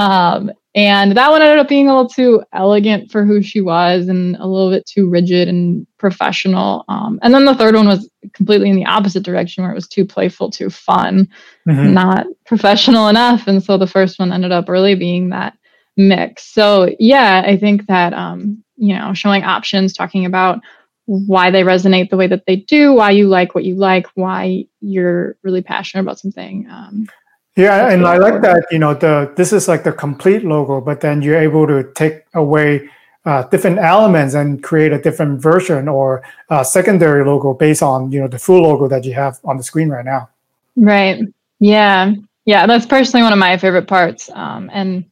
Um, 0.00 0.50
and 0.74 1.16
that 1.16 1.30
one 1.30 1.42
ended 1.42 1.58
up 1.58 1.68
being 1.68 1.88
a 1.88 1.94
little 1.94 2.08
too 2.08 2.42
elegant 2.52 3.10
for 3.10 3.24
who 3.24 3.42
she 3.42 3.60
was 3.60 4.08
and 4.08 4.36
a 4.36 4.46
little 4.46 4.70
bit 4.70 4.86
too 4.86 5.08
rigid 5.08 5.48
and 5.48 5.86
professional. 5.98 6.84
Um, 6.88 7.18
and 7.22 7.34
then 7.34 7.46
the 7.46 7.54
third 7.54 7.74
one 7.74 7.88
was 7.88 8.08
completely 8.32 8.70
in 8.70 8.76
the 8.76 8.84
opposite 8.84 9.24
direction 9.24 9.64
where 9.64 9.72
it 9.72 9.74
was 9.74 9.88
too 9.88 10.04
playful, 10.04 10.50
too 10.50 10.70
fun, 10.70 11.28
mm-hmm. 11.66 11.92
not 11.92 12.26
professional 12.46 13.08
enough. 13.08 13.48
And 13.48 13.62
so 13.62 13.76
the 13.76 13.88
first 13.88 14.20
one 14.20 14.32
ended 14.32 14.52
up 14.52 14.68
really 14.68 14.94
being 14.94 15.30
that 15.30 15.54
mix. 15.96 16.44
So 16.52 16.94
yeah, 17.00 17.42
I 17.44 17.56
think 17.56 17.86
that 17.86 18.12
um, 18.12 18.62
you 18.76 18.94
know, 18.96 19.12
showing 19.14 19.42
options, 19.42 19.92
talking 19.92 20.24
about 20.24 20.60
why 21.08 21.50
they 21.50 21.62
resonate 21.62 22.10
the 22.10 22.18
way 22.18 22.26
that 22.26 22.44
they 22.46 22.56
do, 22.56 22.92
why 22.92 23.10
you 23.10 23.28
like 23.28 23.54
what 23.54 23.64
you 23.64 23.74
like, 23.74 24.06
why 24.14 24.66
you're 24.82 25.36
really 25.42 25.62
passionate 25.62 26.02
about 26.02 26.18
something. 26.18 26.68
Um, 26.70 27.08
yeah, 27.56 27.88
and 27.90 28.06
I 28.06 28.18
like 28.18 28.42
that. 28.42 28.66
You 28.70 28.78
know, 28.78 28.92
the 28.92 29.32
this 29.34 29.54
is 29.54 29.68
like 29.68 29.84
the 29.84 29.92
complete 29.92 30.44
logo, 30.44 30.82
but 30.82 31.00
then 31.00 31.22
you're 31.22 31.38
able 31.38 31.66
to 31.66 31.90
take 31.94 32.24
away 32.34 32.90
uh, 33.24 33.44
different 33.44 33.78
elements 33.78 34.34
and 34.34 34.62
create 34.62 34.92
a 34.92 35.00
different 35.00 35.40
version 35.40 35.88
or 35.88 36.22
a 36.50 36.62
secondary 36.62 37.24
logo 37.24 37.54
based 37.54 37.82
on 37.82 38.12
you 38.12 38.20
know 38.20 38.28
the 38.28 38.38
full 38.38 38.62
logo 38.62 38.86
that 38.86 39.04
you 39.06 39.14
have 39.14 39.40
on 39.44 39.56
the 39.56 39.62
screen 39.62 39.88
right 39.88 40.04
now. 40.04 40.28
Right. 40.76 41.22
Yeah. 41.58 42.12
Yeah. 42.44 42.66
That's 42.66 42.84
personally 42.84 43.24
one 43.24 43.32
of 43.32 43.38
my 43.38 43.56
favorite 43.56 43.88
parts. 43.88 44.28
Um, 44.34 44.70
and 44.74 45.06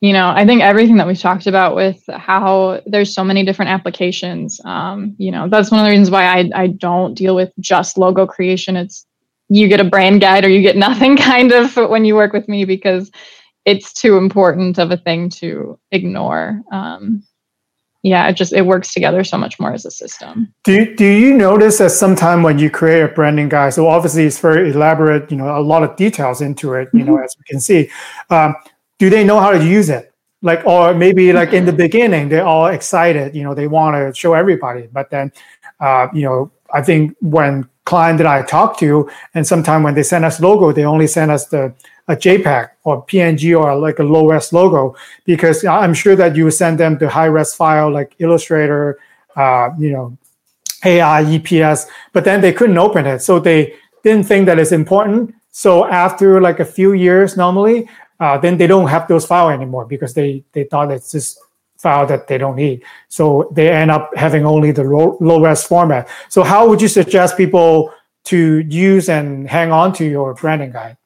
you 0.00 0.12
know 0.12 0.32
i 0.34 0.46
think 0.46 0.62
everything 0.62 0.96
that 0.96 1.06
we've 1.06 1.18
talked 1.18 1.46
about 1.46 1.74
with 1.74 2.02
how 2.08 2.80
there's 2.86 3.14
so 3.14 3.24
many 3.24 3.44
different 3.44 3.70
applications 3.70 4.60
um, 4.64 5.14
you 5.18 5.30
know 5.30 5.48
that's 5.48 5.70
one 5.70 5.80
of 5.80 5.84
the 5.84 5.90
reasons 5.90 6.10
why 6.10 6.24
I, 6.24 6.50
I 6.54 6.66
don't 6.68 7.14
deal 7.14 7.34
with 7.34 7.52
just 7.60 7.98
logo 7.98 8.26
creation. 8.26 8.76
It's 8.76 9.06
you 9.48 9.68
get 9.68 9.80
a 9.80 9.84
brand 9.84 10.20
guide 10.20 10.44
or 10.44 10.48
you 10.48 10.62
get 10.62 10.76
nothing 10.88 11.16
kind 11.16 11.52
of 11.52 11.74
when 11.76 12.04
you 12.04 12.14
work 12.14 12.32
with 12.32 12.48
me 12.48 12.64
because 12.64 13.10
it's 13.64 13.92
too 13.92 14.16
important 14.16 14.78
of 14.78 14.90
a 14.90 14.96
thing 14.96 15.28
to 15.28 15.78
ignore. 15.90 16.62
Um, 16.72 17.22
yeah 18.04 18.28
it 18.28 18.34
just 18.34 18.52
it 18.52 18.62
works 18.62 18.94
together 18.94 19.24
so 19.24 19.36
much 19.36 19.58
more 19.58 19.72
as 19.72 19.84
a 19.84 19.90
system. 19.90 20.54
Do, 20.62 20.94
do 20.94 21.04
you 21.04 21.34
notice 21.34 21.78
that 21.78 21.90
sometime 21.90 22.44
when 22.44 22.56
you 22.56 22.70
create 22.70 23.02
a 23.02 23.08
branding 23.08 23.48
guide 23.48 23.74
so 23.74 23.88
obviously 23.88 24.24
it's 24.24 24.38
very 24.38 24.70
elaborate 24.70 25.30
you 25.32 25.36
know 25.36 25.58
a 25.58 25.60
lot 25.60 25.82
of 25.82 25.96
details 25.96 26.40
into 26.40 26.74
it 26.74 26.88
you 26.92 27.00
mm-hmm. 27.00 27.08
know 27.08 27.18
as 27.18 27.34
we 27.36 27.42
can 27.48 27.60
see 27.60 27.90
um, 28.30 28.54
do 28.98 29.10
they 29.10 29.24
know 29.24 29.40
how 29.40 29.50
to 29.50 29.64
use 29.64 29.88
it? 29.88 30.12
Like, 30.42 30.64
or 30.66 30.94
maybe 30.94 31.32
like 31.32 31.52
in 31.52 31.64
the 31.64 31.72
beginning, 31.72 32.28
they're 32.28 32.46
all 32.46 32.66
excited, 32.66 33.34
you 33.34 33.42
know, 33.42 33.54
they 33.54 33.66
want 33.66 33.96
to 33.96 34.18
show 34.18 34.34
everybody. 34.34 34.88
But 34.92 35.10
then, 35.10 35.32
uh, 35.80 36.08
you 36.12 36.22
know, 36.22 36.52
I 36.72 36.82
think 36.82 37.16
when 37.20 37.68
client 37.84 38.18
that 38.18 38.26
I 38.26 38.42
talk 38.42 38.78
to, 38.78 39.10
and 39.34 39.46
sometimes 39.46 39.82
when 39.82 39.94
they 39.94 40.02
send 40.02 40.24
us 40.24 40.40
logo, 40.40 40.72
they 40.72 40.84
only 40.84 41.06
send 41.06 41.30
us 41.30 41.46
the 41.46 41.74
a 42.08 42.16
JPEG 42.16 42.70
or 42.84 43.04
PNG 43.04 43.58
or 43.58 43.76
like 43.76 43.98
a 43.98 44.02
low 44.02 44.26
res 44.26 44.52
logo 44.52 44.96
because 45.24 45.64
I'm 45.64 45.92
sure 45.92 46.16
that 46.16 46.36
you 46.36 46.50
send 46.50 46.80
them 46.80 46.96
the 46.96 47.08
high 47.08 47.26
res 47.26 47.54
file 47.54 47.90
like 47.90 48.14
Illustrator, 48.18 48.98
uh, 49.36 49.70
you 49.78 49.90
know, 49.90 50.16
AI, 50.84 51.24
EPS, 51.24 51.86
but 52.12 52.24
then 52.24 52.40
they 52.40 52.52
couldn't 52.52 52.78
open 52.78 53.04
it, 53.06 53.20
so 53.20 53.38
they 53.38 53.74
didn't 54.04 54.26
think 54.26 54.46
that 54.46 54.58
it's 54.58 54.72
important. 54.72 55.34
So 55.50 55.86
after 55.86 56.40
like 56.40 56.60
a 56.60 56.64
few 56.64 56.92
years, 56.92 57.36
normally 57.36 57.88
uh, 58.20 58.38
then 58.38 58.58
they 58.58 58.66
don't 58.66 58.88
have 58.88 59.08
those 59.08 59.26
files 59.26 59.52
anymore 59.52 59.84
because 59.86 60.14
they 60.14 60.44
they 60.52 60.64
thought 60.64 60.90
it's 60.90 61.12
just 61.12 61.38
file 61.78 62.06
that 62.06 62.26
they 62.26 62.38
don't 62.38 62.56
need. 62.56 62.82
So 63.08 63.50
they 63.54 63.70
end 63.70 63.90
up 63.90 64.10
having 64.16 64.44
only 64.44 64.72
the 64.72 64.82
low 64.82 65.40
res 65.40 65.64
format. 65.64 66.08
So 66.28 66.42
how 66.42 66.68
would 66.68 66.82
you 66.82 66.88
suggest 66.88 67.36
people 67.36 67.92
to 68.24 68.58
use 68.68 69.08
and 69.08 69.48
hang 69.48 69.72
on 69.72 69.92
to 69.94 70.04
your 70.04 70.34
branding 70.34 70.72
guide? 70.72 70.96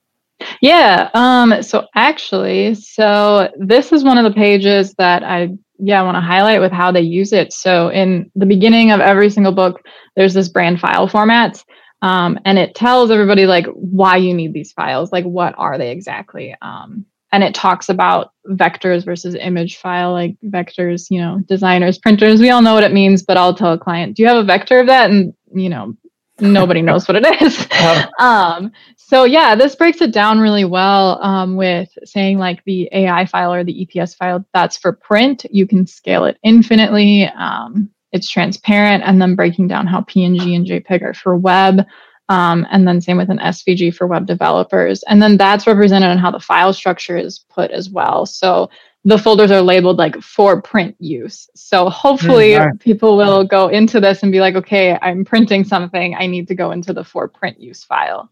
Yeah. 0.61 1.11
Um, 1.14 1.62
so 1.62 1.87
actually, 1.95 2.75
so 2.75 3.50
this 3.59 3.92
is 3.92 4.02
one 4.02 4.19
of 4.19 4.25
the 4.25 4.33
pages 4.33 4.95
that 4.95 5.23
I 5.23 5.50
yeah 5.78 6.00
I 6.00 6.04
want 6.04 6.16
to 6.16 6.21
highlight 6.21 6.61
with 6.61 6.73
how 6.73 6.90
they 6.90 7.00
use 7.00 7.33
it. 7.33 7.52
So 7.52 7.88
in 7.88 8.31
the 8.35 8.47
beginning 8.47 8.90
of 8.90 9.00
every 9.00 9.31
single 9.31 9.52
book, 9.52 9.83
there's 10.16 10.35
this 10.35 10.49
brand 10.49 10.81
file 10.81 11.07
format. 11.07 11.62
Um, 12.02 12.38
and 12.44 12.59
it 12.59 12.75
tells 12.75 13.11
everybody 13.11 13.47
like 13.47 13.66
why 13.66 14.16
you 14.16 14.35
need 14.35 14.52
these 14.52 14.73
files 14.73 15.12
like 15.12 15.25
what 15.25 15.54
are 15.56 15.78
they 15.78 15.90
exactly? 15.90 16.54
Um, 16.61 17.06
and 17.32 17.42
it 17.42 17.54
talks 17.54 17.88
about 17.88 18.32
vectors 18.47 19.04
versus 19.04 19.35
image 19.35 19.78
file 19.78 20.12
like 20.12 20.37
vectors 20.44 21.06
you 21.11 21.21
know 21.21 21.40
designers 21.47 21.99
printers 21.99 22.40
we 22.40 22.50
all 22.50 22.61
know 22.62 22.75
what 22.75 22.85
it 22.85 22.92
means 22.92 23.23
but 23.23 23.37
i'll 23.37 23.54
tell 23.54 23.73
a 23.73 23.78
client 23.78 24.16
do 24.16 24.23
you 24.23 24.28
have 24.28 24.37
a 24.37 24.44
vector 24.44 24.80
of 24.80 24.87
that? 24.87 25.11
And 25.11 25.32
you 25.54 25.68
know 25.68 25.97
nobody 26.40 26.82
knows 26.88 27.09
what 27.09 27.16
it 27.16 27.42
is. 27.42 27.66
Um, 28.18 28.73
so 28.97 29.25
yeah 29.25 29.54
this 29.54 29.75
breaks 29.75 30.00
it 30.00 30.12
down 30.12 30.38
really 30.38 30.64
well 30.64 31.23
um, 31.23 31.56
with 31.56 31.88
saying 32.04 32.38
like 32.38 32.62
the 32.64 32.88
ai 32.92 33.26
file 33.26 33.52
or 33.52 33.64
the 33.64 33.87
eps 33.87 34.16
file 34.16 34.44
that's 34.54 34.76
for 34.76 34.92
print. 34.92 35.44
You 35.50 35.66
can 35.66 35.87
scale 35.87 36.25
it 36.25 36.38
infinitely 36.42 37.25
um, 37.25 37.90
it's 38.12 38.31
transparent, 38.31 39.02
and 39.04 39.21
then 39.21 39.35
breaking 39.35 39.69
down 39.69 39.87
how 39.87 40.02
PNG 40.02 40.54
and 40.54 40.66
JPEG 40.66 41.02
are 41.02 41.14
for 41.14 41.37
web. 41.37 41.85
Um, 42.28 42.66
and 42.71 42.87
then 42.87 43.00
same 43.00 43.19
with 43.19 43.31
an 43.31 43.38
SVG 43.38 43.95
for 43.95 44.07
web 44.07 44.26
developers. 44.26 45.02
And 45.02 45.21
then 45.21 45.37
that's 45.37 45.66
represented 45.66 46.11
in 46.11 46.19
how 46.19 46.31
the 46.31 46.40
file 46.40 46.73
structure 46.73 47.16
is 47.16 47.40
put 47.50 47.71
as 47.71 47.90
well. 47.90 48.25
So 48.25 48.71
the 49.04 49.19
folders 49.19 49.50
are 49.50 49.61
labeled 49.61 49.99
like 49.99 50.21
for 50.23 50.62
print 50.62 50.95
use. 50.99 51.50
So 51.54 51.88
hopefully 51.88 52.52
mm, 52.52 52.81
people 52.81 53.16
will 53.16 53.45
go 53.45 53.69
into 53.69 54.00
this 54.00 54.23
and 54.23 54.31
be 54.31 54.40
like, 54.40 54.54
okay, 54.54 54.97
I'm 55.02 55.25
printing 55.25 55.64
something. 55.64 56.14
I 56.14 56.26
need 56.26 56.49
to 56.49 56.54
go 56.54 56.71
into 56.71 56.92
the 56.92 57.04
for 57.04 57.26
print 57.28 57.61
use 57.61 57.83
file 57.83 58.31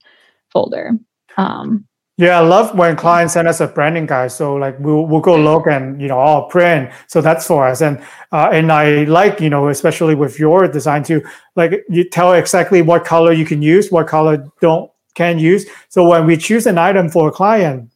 folder. 0.51 0.93
Um, 1.37 1.87
yeah, 2.21 2.39
I 2.39 2.43
love 2.43 2.77
when 2.77 2.97
clients 2.97 3.33
send 3.33 3.49
us 3.49 3.61
a 3.61 3.67
branding 3.67 4.05
guide. 4.05 4.31
So 4.31 4.55
like 4.55 4.79
we'll 4.79 5.07
we'll 5.07 5.23
go 5.23 5.37
look 5.41 5.67
and 5.67 5.99
you 6.03 6.07
know 6.07 6.19
all 6.19 6.51
print. 6.51 6.91
So 7.07 7.23
that's 7.23 7.47
for 7.47 7.67
us. 7.67 7.81
And 7.81 7.99
uh, 8.31 8.51
and 8.53 8.71
I 8.71 9.05
like 9.05 9.41
you 9.41 9.49
know 9.49 9.69
especially 9.71 10.15
with 10.15 10.39
your 10.39 10.69
design 10.69 11.03
too. 11.03 11.23
Like 11.57 11.83
you 11.89 12.05
tell 12.05 12.35
exactly 12.35 12.83
what 12.83 13.07
color 13.07 13.33
you 13.33 13.47
can 13.47 13.63
use, 13.63 13.91
what 13.91 14.07
color 14.07 14.47
don't 14.61 14.91
can 15.15 15.39
use. 15.39 15.65
So 15.89 16.07
when 16.07 16.27
we 16.27 16.37
choose 16.37 16.67
an 16.67 16.77
item 16.77 17.09
for 17.09 17.29
a 17.29 17.33
client, 17.33 17.91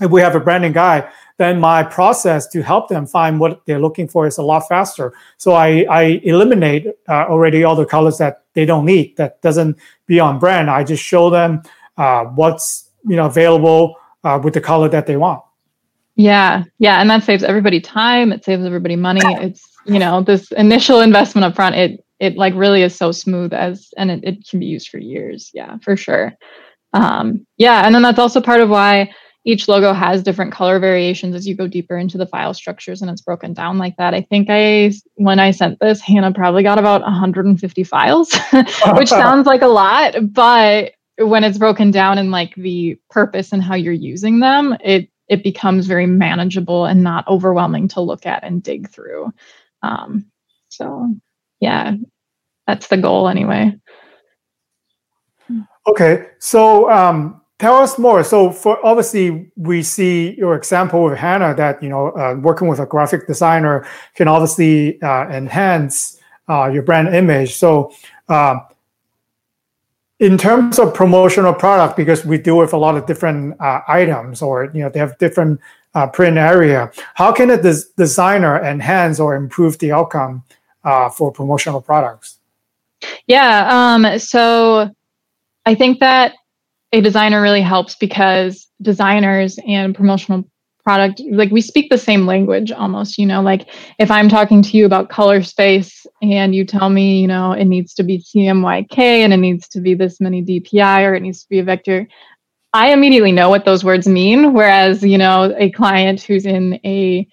if 0.00 0.08
we 0.08 0.20
have 0.20 0.36
a 0.36 0.40
branding 0.40 0.72
guide, 0.72 1.08
then 1.38 1.58
my 1.58 1.82
process 1.82 2.46
to 2.50 2.62
help 2.62 2.88
them 2.88 3.06
find 3.06 3.40
what 3.40 3.66
they're 3.66 3.80
looking 3.80 4.06
for 4.06 4.28
is 4.28 4.38
a 4.38 4.42
lot 4.42 4.68
faster. 4.68 5.12
So 5.36 5.54
I 5.54 5.84
I 5.90 6.20
eliminate 6.22 6.86
uh, 7.08 7.26
already 7.26 7.64
all 7.64 7.74
the 7.74 7.86
colors 7.86 8.18
that 8.18 8.44
they 8.54 8.66
don't 8.66 8.84
need 8.84 9.16
that 9.16 9.42
doesn't 9.42 9.76
be 10.06 10.20
on 10.20 10.38
brand. 10.38 10.70
I 10.70 10.84
just 10.84 11.02
show 11.02 11.28
them 11.28 11.62
uh, 11.96 12.26
what's 12.26 12.83
you 13.04 13.16
know 13.16 13.26
available 13.26 13.96
uh, 14.24 14.40
with 14.42 14.54
the 14.54 14.60
color 14.60 14.88
that 14.88 15.06
they 15.06 15.16
want 15.16 15.42
yeah 16.16 16.64
yeah 16.78 17.00
and 17.00 17.10
that 17.10 17.22
saves 17.22 17.42
everybody 17.42 17.80
time 17.80 18.32
it 18.32 18.44
saves 18.44 18.64
everybody 18.64 18.96
money 18.96 19.20
it's 19.24 19.68
you 19.86 19.98
know 19.98 20.22
this 20.22 20.50
initial 20.52 21.00
investment 21.00 21.44
up 21.44 21.54
front 21.54 21.74
it 21.74 22.04
it 22.20 22.36
like 22.36 22.54
really 22.54 22.82
is 22.82 22.94
so 22.94 23.10
smooth 23.10 23.52
as 23.52 23.92
and 23.96 24.10
it, 24.10 24.20
it 24.22 24.48
can 24.48 24.60
be 24.60 24.66
used 24.66 24.88
for 24.88 24.98
years 24.98 25.50
yeah 25.54 25.76
for 25.82 25.96
sure 25.96 26.32
um 26.92 27.44
yeah 27.56 27.84
and 27.84 27.94
then 27.94 28.02
that's 28.02 28.18
also 28.18 28.40
part 28.40 28.60
of 28.60 28.68
why 28.68 29.10
each 29.44 29.68
logo 29.68 29.92
has 29.92 30.22
different 30.22 30.52
color 30.52 30.78
variations 30.78 31.34
as 31.34 31.46
you 31.46 31.54
go 31.54 31.68
deeper 31.68 31.98
into 31.98 32.16
the 32.16 32.26
file 32.26 32.54
structures 32.54 33.02
and 33.02 33.10
it's 33.10 33.20
broken 33.20 33.52
down 33.52 33.76
like 33.76 33.96
that. 33.98 34.14
I 34.14 34.22
think 34.22 34.48
I 34.50 34.92
when 35.16 35.38
I 35.38 35.50
sent 35.50 35.78
this, 35.80 36.00
Hannah 36.00 36.32
probably 36.32 36.62
got 36.62 36.78
about 36.78 37.02
150 37.02 37.84
files, 37.84 38.34
which 38.94 39.08
sounds 39.10 39.46
like 39.46 39.62
a 39.62 39.68
lot, 39.68 40.14
but 40.32 40.92
when 41.18 41.44
it's 41.44 41.58
broken 41.58 41.90
down 41.90 42.18
in 42.18 42.30
like 42.30 42.54
the 42.56 42.98
purpose 43.10 43.52
and 43.52 43.62
how 43.62 43.74
you're 43.74 43.92
using 43.92 44.40
them, 44.40 44.76
it 44.84 45.08
it 45.28 45.42
becomes 45.42 45.86
very 45.86 46.06
manageable 46.06 46.84
and 46.84 47.02
not 47.02 47.26
overwhelming 47.28 47.88
to 47.88 48.00
look 48.00 48.26
at 48.26 48.44
and 48.44 48.62
dig 48.62 48.90
through. 48.90 49.32
Um, 49.82 50.26
so 50.68 51.14
yeah, 51.60 51.94
that's 52.66 52.88
the 52.88 52.96
goal 52.96 53.28
anyway. 53.28 53.78
Okay, 55.86 56.26
so 56.38 56.90
um, 56.90 57.40
tell 57.58 57.76
us 57.76 57.98
more. 57.98 58.24
So, 58.24 58.50
for 58.50 58.84
obviously, 58.84 59.50
we 59.56 59.82
see 59.82 60.34
your 60.36 60.54
example 60.54 61.04
with 61.04 61.18
Hannah 61.18 61.54
that 61.54 61.82
you 61.82 61.88
know 61.88 62.08
uh, 62.08 62.36
working 62.40 62.68
with 62.68 62.80
a 62.80 62.86
graphic 62.86 63.26
designer 63.26 63.86
can 64.14 64.28
obviously 64.28 65.00
uh, 65.02 65.28
enhance 65.28 66.18
uh, 66.48 66.70
your 66.72 66.82
brand 66.82 67.14
image. 67.14 67.54
So, 67.54 67.92
um, 68.28 68.62
in 70.24 70.38
terms 70.38 70.78
of 70.78 70.94
promotional 70.94 71.52
product, 71.52 71.96
because 71.96 72.24
we 72.24 72.38
deal 72.38 72.56
with 72.56 72.72
a 72.72 72.78
lot 72.78 72.96
of 72.96 73.04
different 73.04 73.60
uh, 73.60 73.80
items, 73.86 74.40
or 74.40 74.70
you 74.72 74.80
know, 74.80 74.88
they 74.88 74.98
have 74.98 75.16
different 75.18 75.60
uh, 75.94 76.06
print 76.06 76.38
area. 76.38 76.90
How 77.14 77.30
can 77.30 77.50
a 77.50 77.60
des- 77.60 77.86
designer 77.98 78.58
enhance 78.58 79.20
or 79.20 79.34
improve 79.34 79.78
the 79.78 79.92
outcome 79.92 80.42
uh, 80.82 81.10
for 81.10 81.30
promotional 81.30 81.82
products? 81.82 82.38
Yeah. 83.26 83.68
Um, 83.70 84.18
so 84.18 84.90
I 85.66 85.74
think 85.74 86.00
that 86.00 86.32
a 86.92 87.02
designer 87.02 87.42
really 87.42 87.60
helps 87.60 87.94
because 87.94 88.66
designers 88.80 89.58
and 89.68 89.94
promotional 89.94 90.48
product 90.84 91.20
like 91.30 91.50
we 91.50 91.60
speak 91.60 91.88
the 91.90 91.98
same 91.98 92.26
language 92.26 92.70
almost 92.70 93.18
you 93.18 93.26
know 93.26 93.40
like 93.40 93.68
if 93.98 94.10
i'm 94.10 94.28
talking 94.28 94.62
to 94.62 94.76
you 94.76 94.84
about 94.84 95.08
color 95.08 95.42
space 95.42 96.06
and 96.22 96.54
you 96.54 96.64
tell 96.64 96.90
me 96.90 97.20
you 97.20 97.26
know 97.26 97.52
it 97.52 97.64
needs 97.64 97.94
to 97.94 98.02
be 98.02 98.18
cmyk 98.18 98.98
and 98.98 99.32
it 99.32 99.38
needs 99.38 99.66
to 99.68 99.80
be 99.80 99.94
this 99.94 100.20
many 100.20 100.42
dpi 100.42 101.08
or 101.08 101.14
it 101.14 101.20
needs 101.20 101.42
to 101.42 101.48
be 101.48 101.58
a 101.58 101.64
vector 101.64 102.06
i 102.72 102.92
immediately 102.92 103.32
know 103.32 103.48
what 103.48 103.64
those 103.64 103.84
words 103.84 104.06
mean. 104.06 104.52
Whereas 104.52 105.02
you 105.02 105.18
know 105.18 105.54
a 105.56 105.70
client 105.70 106.20
who's 106.20 106.44
in 106.46 106.78
a 106.84 107.26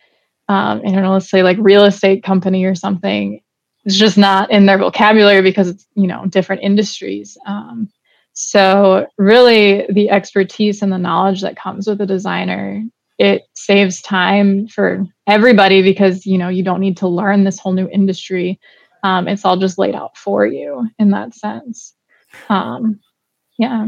um, 0.48 0.82
i 0.86 0.92
don't 0.92 1.04
know 1.04 1.14
let's 1.14 1.30
say 1.30 1.44
like 1.44 1.58
real 1.60 1.86
estate 1.86 2.24
company 2.24 2.66
or 2.66 2.76
something 2.76 3.42
it's 3.86 3.98
just 3.98 4.18
not 4.18 4.52
in 4.52 4.66
their 4.66 4.78
vocabulary 4.78 5.42
because 5.42 5.68
it's 5.68 5.88
you 5.96 6.08
know 6.08 6.26
different 6.28 6.62
industries. 6.62 7.38
Um, 7.46 7.90
so, 8.34 9.08
really, 9.18 9.86
the 9.90 10.10
expertise 10.10 10.82
and 10.82 10.92
the 10.92 10.98
knowledge 10.98 11.42
that 11.42 11.58
comes 11.58 11.88
with 11.88 12.00
a 12.02 12.06
designer, 12.06 12.84
it 13.22 13.44
saves 13.54 14.02
time 14.02 14.68
for 14.68 15.06
everybody 15.28 15.82
because 15.82 16.26
you 16.26 16.38
know 16.38 16.50
you 16.50 16.64
don't 16.64 16.82
need 16.82 16.98
to 16.98 17.08
learn 17.08 17.44
this 17.44 17.60
whole 17.60 17.74
new 17.74 17.88
industry. 17.90 18.60
Um, 19.04 19.28
it's 19.28 19.46
all 19.46 19.58
just 19.58 19.78
laid 19.78 19.96
out 19.96 20.18
for 20.18 20.46
you 20.46 20.90
in 21.00 21.12
that 21.12 21.34
sense. 21.34 21.94
Um, 22.50 23.00
yeah. 23.58 23.88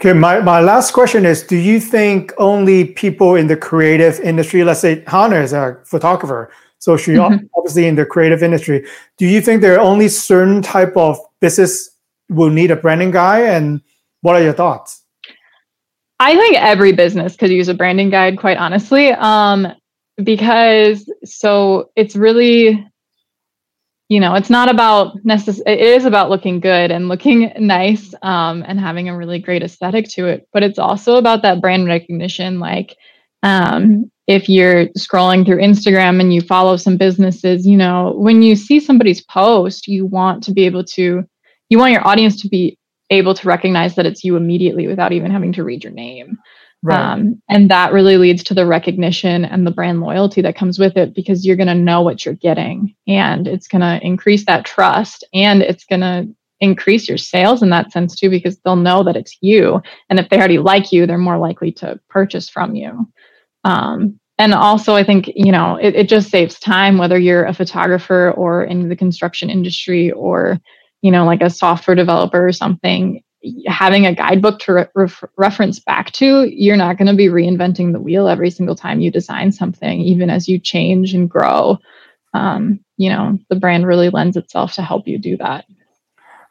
Okay, 0.00 0.12
my, 0.12 0.40
my 0.40 0.60
last 0.60 0.92
question 0.92 1.24
is 1.24 1.42
Do 1.42 1.56
you 1.56 1.78
think 1.78 2.32
only 2.38 2.86
people 2.86 3.36
in 3.36 3.46
the 3.46 3.56
creative 3.56 4.18
industry, 4.20 4.64
let's 4.64 4.80
say 4.80 5.04
Hannah 5.06 5.40
is 5.40 5.52
a 5.52 5.78
photographer, 5.84 6.50
so 6.78 6.96
she 6.96 7.12
mm-hmm. 7.12 7.46
obviously 7.56 7.86
in 7.86 7.94
the 7.94 8.04
creative 8.04 8.42
industry, 8.42 8.86
do 9.16 9.26
you 9.26 9.40
think 9.40 9.62
there 9.62 9.76
are 9.76 9.80
only 9.80 10.08
certain 10.08 10.60
type 10.62 10.96
of 10.96 11.18
business 11.40 11.92
will 12.32 12.50
need 12.50 12.70
a 12.70 12.76
branding 12.76 13.10
guy. 13.10 13.40
And 13.40 13.80
what 14.22 14.36
are 14.36 14.42
your 14.42 14.52
thoughts? 14.52 15.01
I 16.22 16.36
think 16.36 16.56
every 16.56 16.92
business 16.92 17.34
could 17.34 17.50
use 17.50 17.66
a 17.66 17.74
branding 17.74 18.08
guide, 18.08 18.38
quite 18.38 18.56
honestly, 18.56 19.10
um, 19.10 19.66
because 20.22 21.04
so 21.24 21.90
it's 21.96 22.14
really, 22.14 22.88
you 24.08 24.20
know, 24.20 24.34
it's 24.34 24.48
not 24.48 24.70
about 24.70 25.16
necess- 25.24 25.66
It 25.66 25.80
is 25.80 26.04
about 26.04 26.30
looking 26.30 26.60
good 26.60 26.92
and 26.92 27.08
looking 27.08 27.52
nice 27.58 28.14
um, 28.22 28.64
and 28.68 28.78
having 28.78 29.08
a 29.08 29.16
really 29.16 29.40
great 29.40 29.64
aesthetic 29.64 30.06
to 30.10 30.28
it, 30.28 30.46
but 30.52 30.62
it's 30.62 30.78
also 30.78 31.16
about 31.16 31.42
that 31.42 31.60
brand 31.60 31.88
recognition. 31.88 32.60
Like, 32.60 32.94
um, 33.42 34.08
if 34.28 34.48
you're 34.48 34.86
scrolling 34.96 35.44
through 35.44 35.58
Instagram 35.58 36.20
and 36.20 36.32
you 36.32 36.40
follow 36.40 36.76
some 36.76 36.96
businesses, 36.96 37.66
you 37.66 37.76
know, 37.76 38.14
when 38.16 38.42
you 38.42 38.54
see 38.54 38.78
somebody's 38.78 39.24
post, 39.24 39.88
you 39.88 40.06
want 40.06 40.44
to 40.44 40.52
be 40.52 40.66
able 40.66 40.84
to 40.84 41.24
you 41.68 41.78
want 41.78 41.92
your 41.92 42.06
audience 42.06 42.40
to 42.42 42.48
be 42.48 42.78
able 43.12 43.34
to 43.34 43.48
recognize 43.48 43.94
that 43.94 44.06
it's 44.06 44.24
you 44.24 44.36
immediately 44.36 44.86
without 44.86 45.12
even 45.12 45.30
having 45.30 45.52
to 45.52 45.64
read 45.64 45.84
your 45.84 45.92
name. 45.92 46.38
Right. 46.84 46.98
Um, 46.98 47.40
and 47.48 47.70
that 47.70 47.92
really 47.92 48.16
leads 48.16 48.42
to 48.44 48.54
the 48.54 48.66
recognition 48.66 49.44
and 49.44 49.64
the 49.64 49.70
brand 49.70 50.00
loyalty 50.00 50.42
that 50.42 50.56
comes 50.56 50.80
with 50.80 50.96
it 50.96 51.14
because 51.14 51.46
you're 51.46 51.56
going 51.56 51.68
to 51.68 51.74
know 51.74 52.02
what 52.02 52.24
you're 52.24 52.34
getting 52.34 52.96
and 53.06 53.46
it's 53.46 53.68
going 53.68 53.82
to 53.82 54.04
increase 54.04 54.44
that 54.46 54.64
trust 54.64 55.22
and 55.32 55.62
it's 55.62 55.84
going 55.84 56.00
to 56.00 56.28
increase 56.58 57.08
your 57.08 57.18
sales 57.18 57.62
in 57.62 57.70
that 57.70 57.92
sense 57.92 58.18
too 58.18 58.30
because 58.30 58.58
they'll 58.60 58.74
know 58.74 59.04
that 59.04 59.16
it's 59.16 59.36
you 59.40 59.80
and 60.10 60.18
if 60.18 60.28
they 60.28 60.38
already 60.38 60.58
like 60.58 60.92
you 60.92 61.06
they're 61.06 61.18
more 61.18 61.38
likely 61.38 61.70
to 61.72 61.98
purchase 62.08 62.48
from 62.48 62.74
you 62.76 63.06
um, 63.64 64.18
and 64.38 64.54
also 64.54 64.94
i 64.94 65.02
think 65.02 65.28
you 65.34 65.50
know 65.50 65.76
it, 65.76 65.94
it 65.96 66.08
just 66.08 66.30
saves 66.30 66.60
time 66.60 66.98
whether 66.98 67.18
you're 67.18 67.44
a 67.46 67.54
photographer 67.54 68.32
or 68.36 68.62
in 68.62 68.88
the 68.88 68.96
construction 68.96 69.50
industry 69.50 70.12
or 70.12 70.60
you 71.02 71.10
know, 71.10 71.24
like 71.24 71.42
a 71.42 71.50
software 71.50 71.94
developer 71.94 72.46
or 72.46 72.52
something, 72.52 73.22
having 73.66 74.06
a 74.06 74.14
guidebook 74.14 74.60
to 74.60 74.72
re- 74.72 74.86
re- 74.94 75.08
reference 75.36 75.80
back 75.80 76.12
to, 76.12 76.48
you're 76.48 76.76
not 76.76 76.96
going 76.96 77.08
to 77.08 77.14
be 77.14 77.26
reinventing 77.26 77.92
the 77.92 78.00
wheel 78.00 78.28
every 78.28 78.50
single 78.50 78.76
time 78.76 79.00
you 79.00 79.10
design 79.10 79.50
something, 79.50 80.00
even 80.00 80.30
as 80.30 80.48
you 80.48 80.58
change 80.58 81.12
and 81.12 81.28
grow. 81.28 81.78
Um, 82.34 82.80
you 82.96 83.10
know, 83.10 83.38
the 83.50 83.56
brand 83.56 83.86
really 83.86 84.10
lends 84.10 84.36
itself 84.36 84.74
to 84.74 84.82
help 84.82 85.06
you 85.08 85.18
do 85.18 85.36
that. 85.38 85.66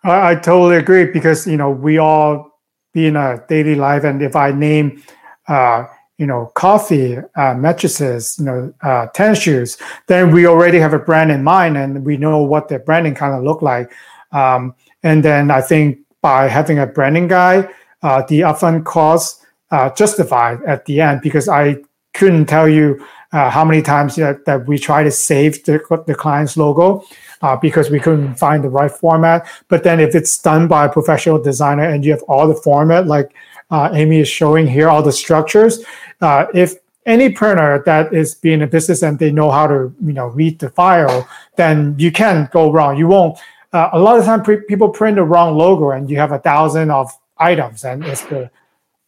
I, 0.04 0.32
I 0.32 0.36
totally 0.36 0.76
agree 0.76 1.06
because, 1.06 1.48
you 1.48 1.58
know, 1.58 1.72
we 1.72 1.98
all 1.98 2.60
be 2.94 3.08
in 3.08 3.16
a 3.16 3.42
daily 3.48 3.76
life. 3.76 4.04
And 4.04 4.22
if 4.22 4.36
I 4.36 4.52
name, 4.52 5.02
uh, 5.48 5.86
you 6.18 6.28
know, 6.28 6.52
coffee, 6.56 7.18
uh, 7.36 7.54
mattresses, 7.56 8.36
you 8.38 8.46
know, 8.46 8.74
uh, 8.84 9.08
tennis 9.16 9.40
shoes, 9.40 9.78
then 10.08 10.32
we 10.32 10.46
already 10.46 10.78
have 10.78 10.94
a 10.94 11.00
brand 11.00 11.32
in 11.32 11.44
mind 11.44 11.78
and 11.78 12.06
we 12.06 12.18
know 12.18 12.44
what 12.44 12.68
the 12.68 12.80
branding 12.80 13.16
kind 13.16 13.34
of 13.34 13.44
look 13.44 13.62
like. 13.62 13.92
Um, 14.32 14.76
and 15.04 15.24
then 15.24 15.52
I 15.52 15.62
think 15.62 16.00
by 16.22 16.48
having 16.48 16.80
a 16.80 16.86
branding 16.86 17.28
guy, 17.28 17.70
uh, 18.04 18.24
the 18.28 18.42
upfront 18.42 18.86
costs 18.86 19.46
uh, 19.72 19.90
justified 19.92 20.62
at 20.64 20.86
the 20.86 21.02
end 21.02 21.22
because 21.22 21.48
I 21.48 21.78
couldn't 22.14 22.48
tell 22.48 22.68
you 22.68 23.06
uh, 23.32 23.50
how 23.50 23.64
many 23.64 23.82
times 23.82 24.16
that, 24.18 24.46
that 24.46 24.68
we 24.68 24.78
try 24.78 25.04
to 25.04 25.12
save 25.12 25.64
the, 25.64 25.80
the 26.06 26.16
client's 26.16 26.58
logo 26.58 27.04
uh, 27.42 27.56
because 27.56 27.90
we 27.90 28.00
couldn't 28.00 28.36
find 28.36 28.64
the 28.64 28.70
right 28.70 28.92
format. 28.92 29.48
But 29.70 29.84
then 29.84 30.00
if 30.00 30.16
it's 30.16 30.38
done 30.38 30.68
by 30.68 30.86
a 30.86 30.90
professional 30.90 31.42
designer 31.42 31.84
and 31.84 32.04
you 32.04 32.12
have 32.12 32.24
all 32.24 32.48
the 32.48 32.56
format, 32.56 33.08
like 33.08 33.34
uh, 33.70 33.90
Amy 33.94 34.20
is 34.20 34.28
showing 34.28 34.68
here, 34.68 34.90
all 34.90 35.02
the 35.02 35.14
structures, 35.14 35.84
uh, 36.20 36.48
if 36.54 36.76
any 37.06 37.30
printer 37.30 37.82
that 37.86 38.14
is 38.14 38.36
being 38.36 38.62
a 38.62 38.68
business 38.68 39.02
and 39.02 39.18
they 39.18 39.32
know 39.32 39.50
how 39.50 39.66
to 39.66 39.94
you 40.06 40.14
know 40.14 40.28
read 40.28 40.60
the 40.60 40.70
file, 40.70 41.28
then 41.56 41.96
you 41.98 42.12
can't 42.12 42.52
go 42.52 42.72
wrong. 42.72 42.98
You 42.98 43.08
won't 43.08 43.40
uh, 43.74 43.90
a 43.94 44.00
lot 44.00 44.20
of 44.20 44.26
time 44.26 44.44
pre- 44.44 44.62
people 44.62 44.90
print 44.90 45.16
the 45.16 45.24
wrong 45.24 45.58
logo 45.58 45.92
and 45.92 46.10
you 46.10 46.18
have 46.18 46.32
a 46.32 46.40
thousand 46.40 46.92
of 46.92 47.12
items 47.38 47.84
and 47.84 48.04
it's 48.06 48.24
the 48.26 48.50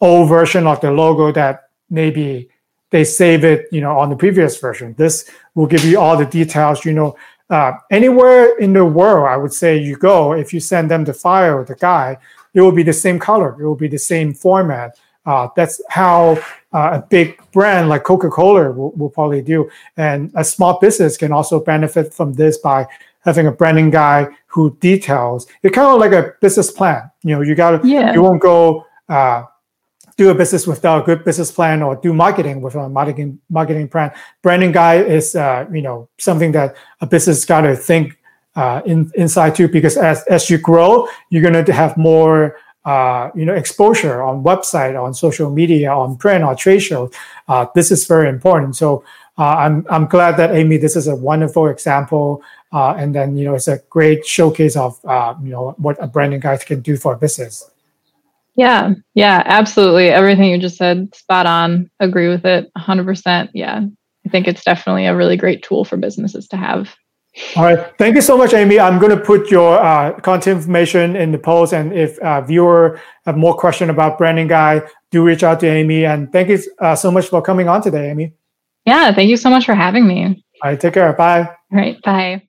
old 0.01 0.27
version 0.29 0.67
of 0.67 0.79
the 0.81 0.91
logo 0.91 1.31
that 1.31 1.69
maybe 1.89 2.49
they 2.89 3.03
save 3.03 3.43
it 3.43 3.67
you 3.71 3.81
know 3.81 3.97
on 3.97 4.09
the 4.09 4.15
previous 4.15 4.57
version. 4.57 4.93
This 4.97 5.29
will 5.55 5.67
give 5.67 5.83
you 5.83 5.99
all 5.99 6.17
the 6.17 6.25
details 6.25 6.85
you 6.85 6.93
know 6.93 7.15
uh, 7.49 7.73
anywhere 7.91 8.57
in 8.57 8.73
the 8.73 8.85
world 8.85 9.27
i 9.27 9.37
would 9.37 9.53
say 9.53 9.77
you 9.77 9.95
go 9.97 10.33
if 10.33 10.53
you 10.53 10.59
send 10.59 10.89
them 10.89 11.03
the 11.03 11.13
file 11.13 11.63
the 11.63 11.75
guy 11.75 12.17
it 12.53 12.61
will 12.61 12.71
be 12.71 12.83
the 12.83 12.93
same 12.93 13.19
color 13.19 13.49
it 13.61 13.65
will 13.65 13.75
be 13.75 13.87
the 13.87 13.99
same 13.99 14.33
format. 14.33 14.97
Uh, 15.25 15.47
that's 15.55 15.81
how 15.89 16.37
uh, 16.73 16.99
a 16.99 17.07
big 17.09 17.39
brand 17.53 17.87
like 17.87 18.03
coca-cola 18.03 18.69
will, 18.71 18.91
will 18.91 19.09
probably 19.09 19.41
do. 19.41 19.69
And 19.95 20.31
a 20.35 20.43
small 20.43 20.79
business 20.79 21.15
can 21.15 21.31
also 21.31 21.61
benefit 21.61 22.13
from 22.13 22.33
this 22.33 22.57
by 22.57 22.85
having 23.23 23.47
a 23.47 23.51
branding 23.51 23.89
guy 23.89 24.27
who 24.47 24.75
details. 24.77 25.47
It's 25.63 25.75
kind 25.75 25.87
of 25.87 25.99
like 25.99 26.11
a 26.11 26.33
business 26.41 26.71
plan. 26.71 27.09
You 27.23 27.35
know 27.35 27.41
you 27.41 27.55
got 27.55 27.83
yeah. 27.85 28.13
you 28.13 28.21
won't 28.21 28.41
go 28.41 28.85
uh, 29.09 29.43
do 30.17 30.29
a 30.29 30.35
business 30.35 30.67
without 30.67 31.03
a 31.03 31.05
good 31.05 31.23
business 31.23 31.51
plan 31.51 31.81
or 31.81 31.95
do 31.95 32.13
marketing 32.13 32.61
without 32.61 32.85
a 32.85 32.89
marketing 32.89 33.39
marketing 33.49 33.87
plan. 33.89 34.11
Branding 34.41 34.71
guy 34.71 34.95
is 34.95 35.35
uh, 35.35 35.65
you 35.71 35.81
know 35.81 36.09
something 36.19 36.51
that 36.51 36.75
a 37.01 37.07
business 37.07 37.45
got 37.45 37.61
to 37.61 37.75
think 37.75 38.17
uh, 38.55 38.81
in, 38.85 39.11
inside 39.15 39.55
too 39.55 39.67
because 39.67 39.97
as, 39.97 40.23
as 40.27 40.49
you 40.49 40.59
grow 40.59 41.07
you're 41.29 41.41
going 41.41 41.65
to 41.65 41.73
have 41.73 41.97
more 41.97 42.55
uh, 42.85 43.31
you 43.33 43.45
know 43.45 43.53
exposure 43.53 44.21
on 44.21 44.43
website 44.43 45.01
on 45.01 45.13
social 45.13 45.49
media 45.49 45.91
on 45.91 46.17
print 46.17 46.43
or 46.43 46.53
trade 46.53 46.79
shows. 46.79 47.11
Uh, 47.47 47.65
this 47.75 47.91
is 47.91 48.05
very 48.05 48.29
important. 48.29 48.75
So 48.75 49.03
uh, 49.37 49.55
I'm, 49.55 49.85
I'm 49.89 50.05
glad 50.05 50.37
that 50.37 50.55
amy 50.55 50.77
this 50.77 50.95
is 50.95 51.07
a 51.07 51.15
wonderful 51.15 51.67
example 51.67 52.43
uh, 52.73 52.95
and 52.97 53.13
then, 53.13 53.37
you 53.37 53.45
know, 53.45 53.53
it's 53.53 53.67
a 53.67 53.77
great 53.89 54.25
showcase 54.25 54.75
of, 54.75 54.99
uh, 55.05 55.35
you 55.43 55.49
know, 55.49 55.75
what 55.77 55.95
a 56.03 56.07
branding 56.07 56.39
guide 56.39 56.65
can 56.65 56.81
do 56.81 56.97
for 56.97 57.13
a 57.13 57.17
business. 57.17 57.69
Yeah, 58.55 58.93
yeah, 59.13 59.43
absolutely. 59.45 60.09
Everything 60.09 60.49
you 60.49 60.57
just 60.57 60.77
said, 60.77 61.13
spot 61.13 61.45
on. 61.45 61.89
Agree 61.99 62.29
with 62.29 62.45
it 62.45 62.71
100%. 62.75 63.49
Yeah, 63.53 63.81
I 64.25 64.29
think 64.29 64.47
it's 64.47 64.63
definitely 64.63 65.05
a 65.05 65.15
really 65.15 65.37
great 65.37 65.61
tool 65.61 65.85
for 65.85 65.97
businesses 65.97 66.47
to 66.47 66.57
have. 66.57 66.95
All 67.55 67.63
right. 67.63 67.95
Thank 67.97 68.15
you 68.15 68.21
so 68.21 68.37
much, 68.37 68.53
Amy. 68.53 68.79
I'm 68.79 68.99
going 68.99 69.15
to 69.15 69.23
put 69.23 69.49
your 69.49 69.79
uh, 69.79 70.19
contact 70.19 70.47
information 70.47 71.15
in 71.15 71.31
the 71.31 71.39
post. 71.39 71.73
And 71.73 71.93
if 71.93 72.17
uh, 72.19 72.41
viewer 72.41 72.99
have 73.25 73.37
more 73.37 73.55
question 73.55 73.89
about 73.89 74.19
Branding 74.19 74.47
Guide, 74.47 74.83
do 75.09 75.23
reach 75.23 75.43
out 75.43 75.59
to 75.61 75.67
Amy. 75.67 76.05
And 76.05 76.31
thank 76.31 76.49
you 76.49 76.59
uh, 76.79 76.95
so 76.95 77.09
much 77.11 77.27
for 77.27 77.41
coming 77.41 77.67
on 77.67 77.81
today, 77.81 78.11
Amy. 78.11 78.33
Yeah. 78.85 79.13
Thank 79.13 79.29
you 79.29 79.37
so 79.37 79.49
much 79.49 79.65
for 79.65 79.75
having 79.75 80.07
me. 80.07 80.43
All 80.63 80.71
right. 80.71 80.79
Take 80.79 80.93
care. 80.93 81.11
Bye. 81.13 81.41
All 81.41 81.55
right. 81.71 82.01
Bye. 82.03 82.47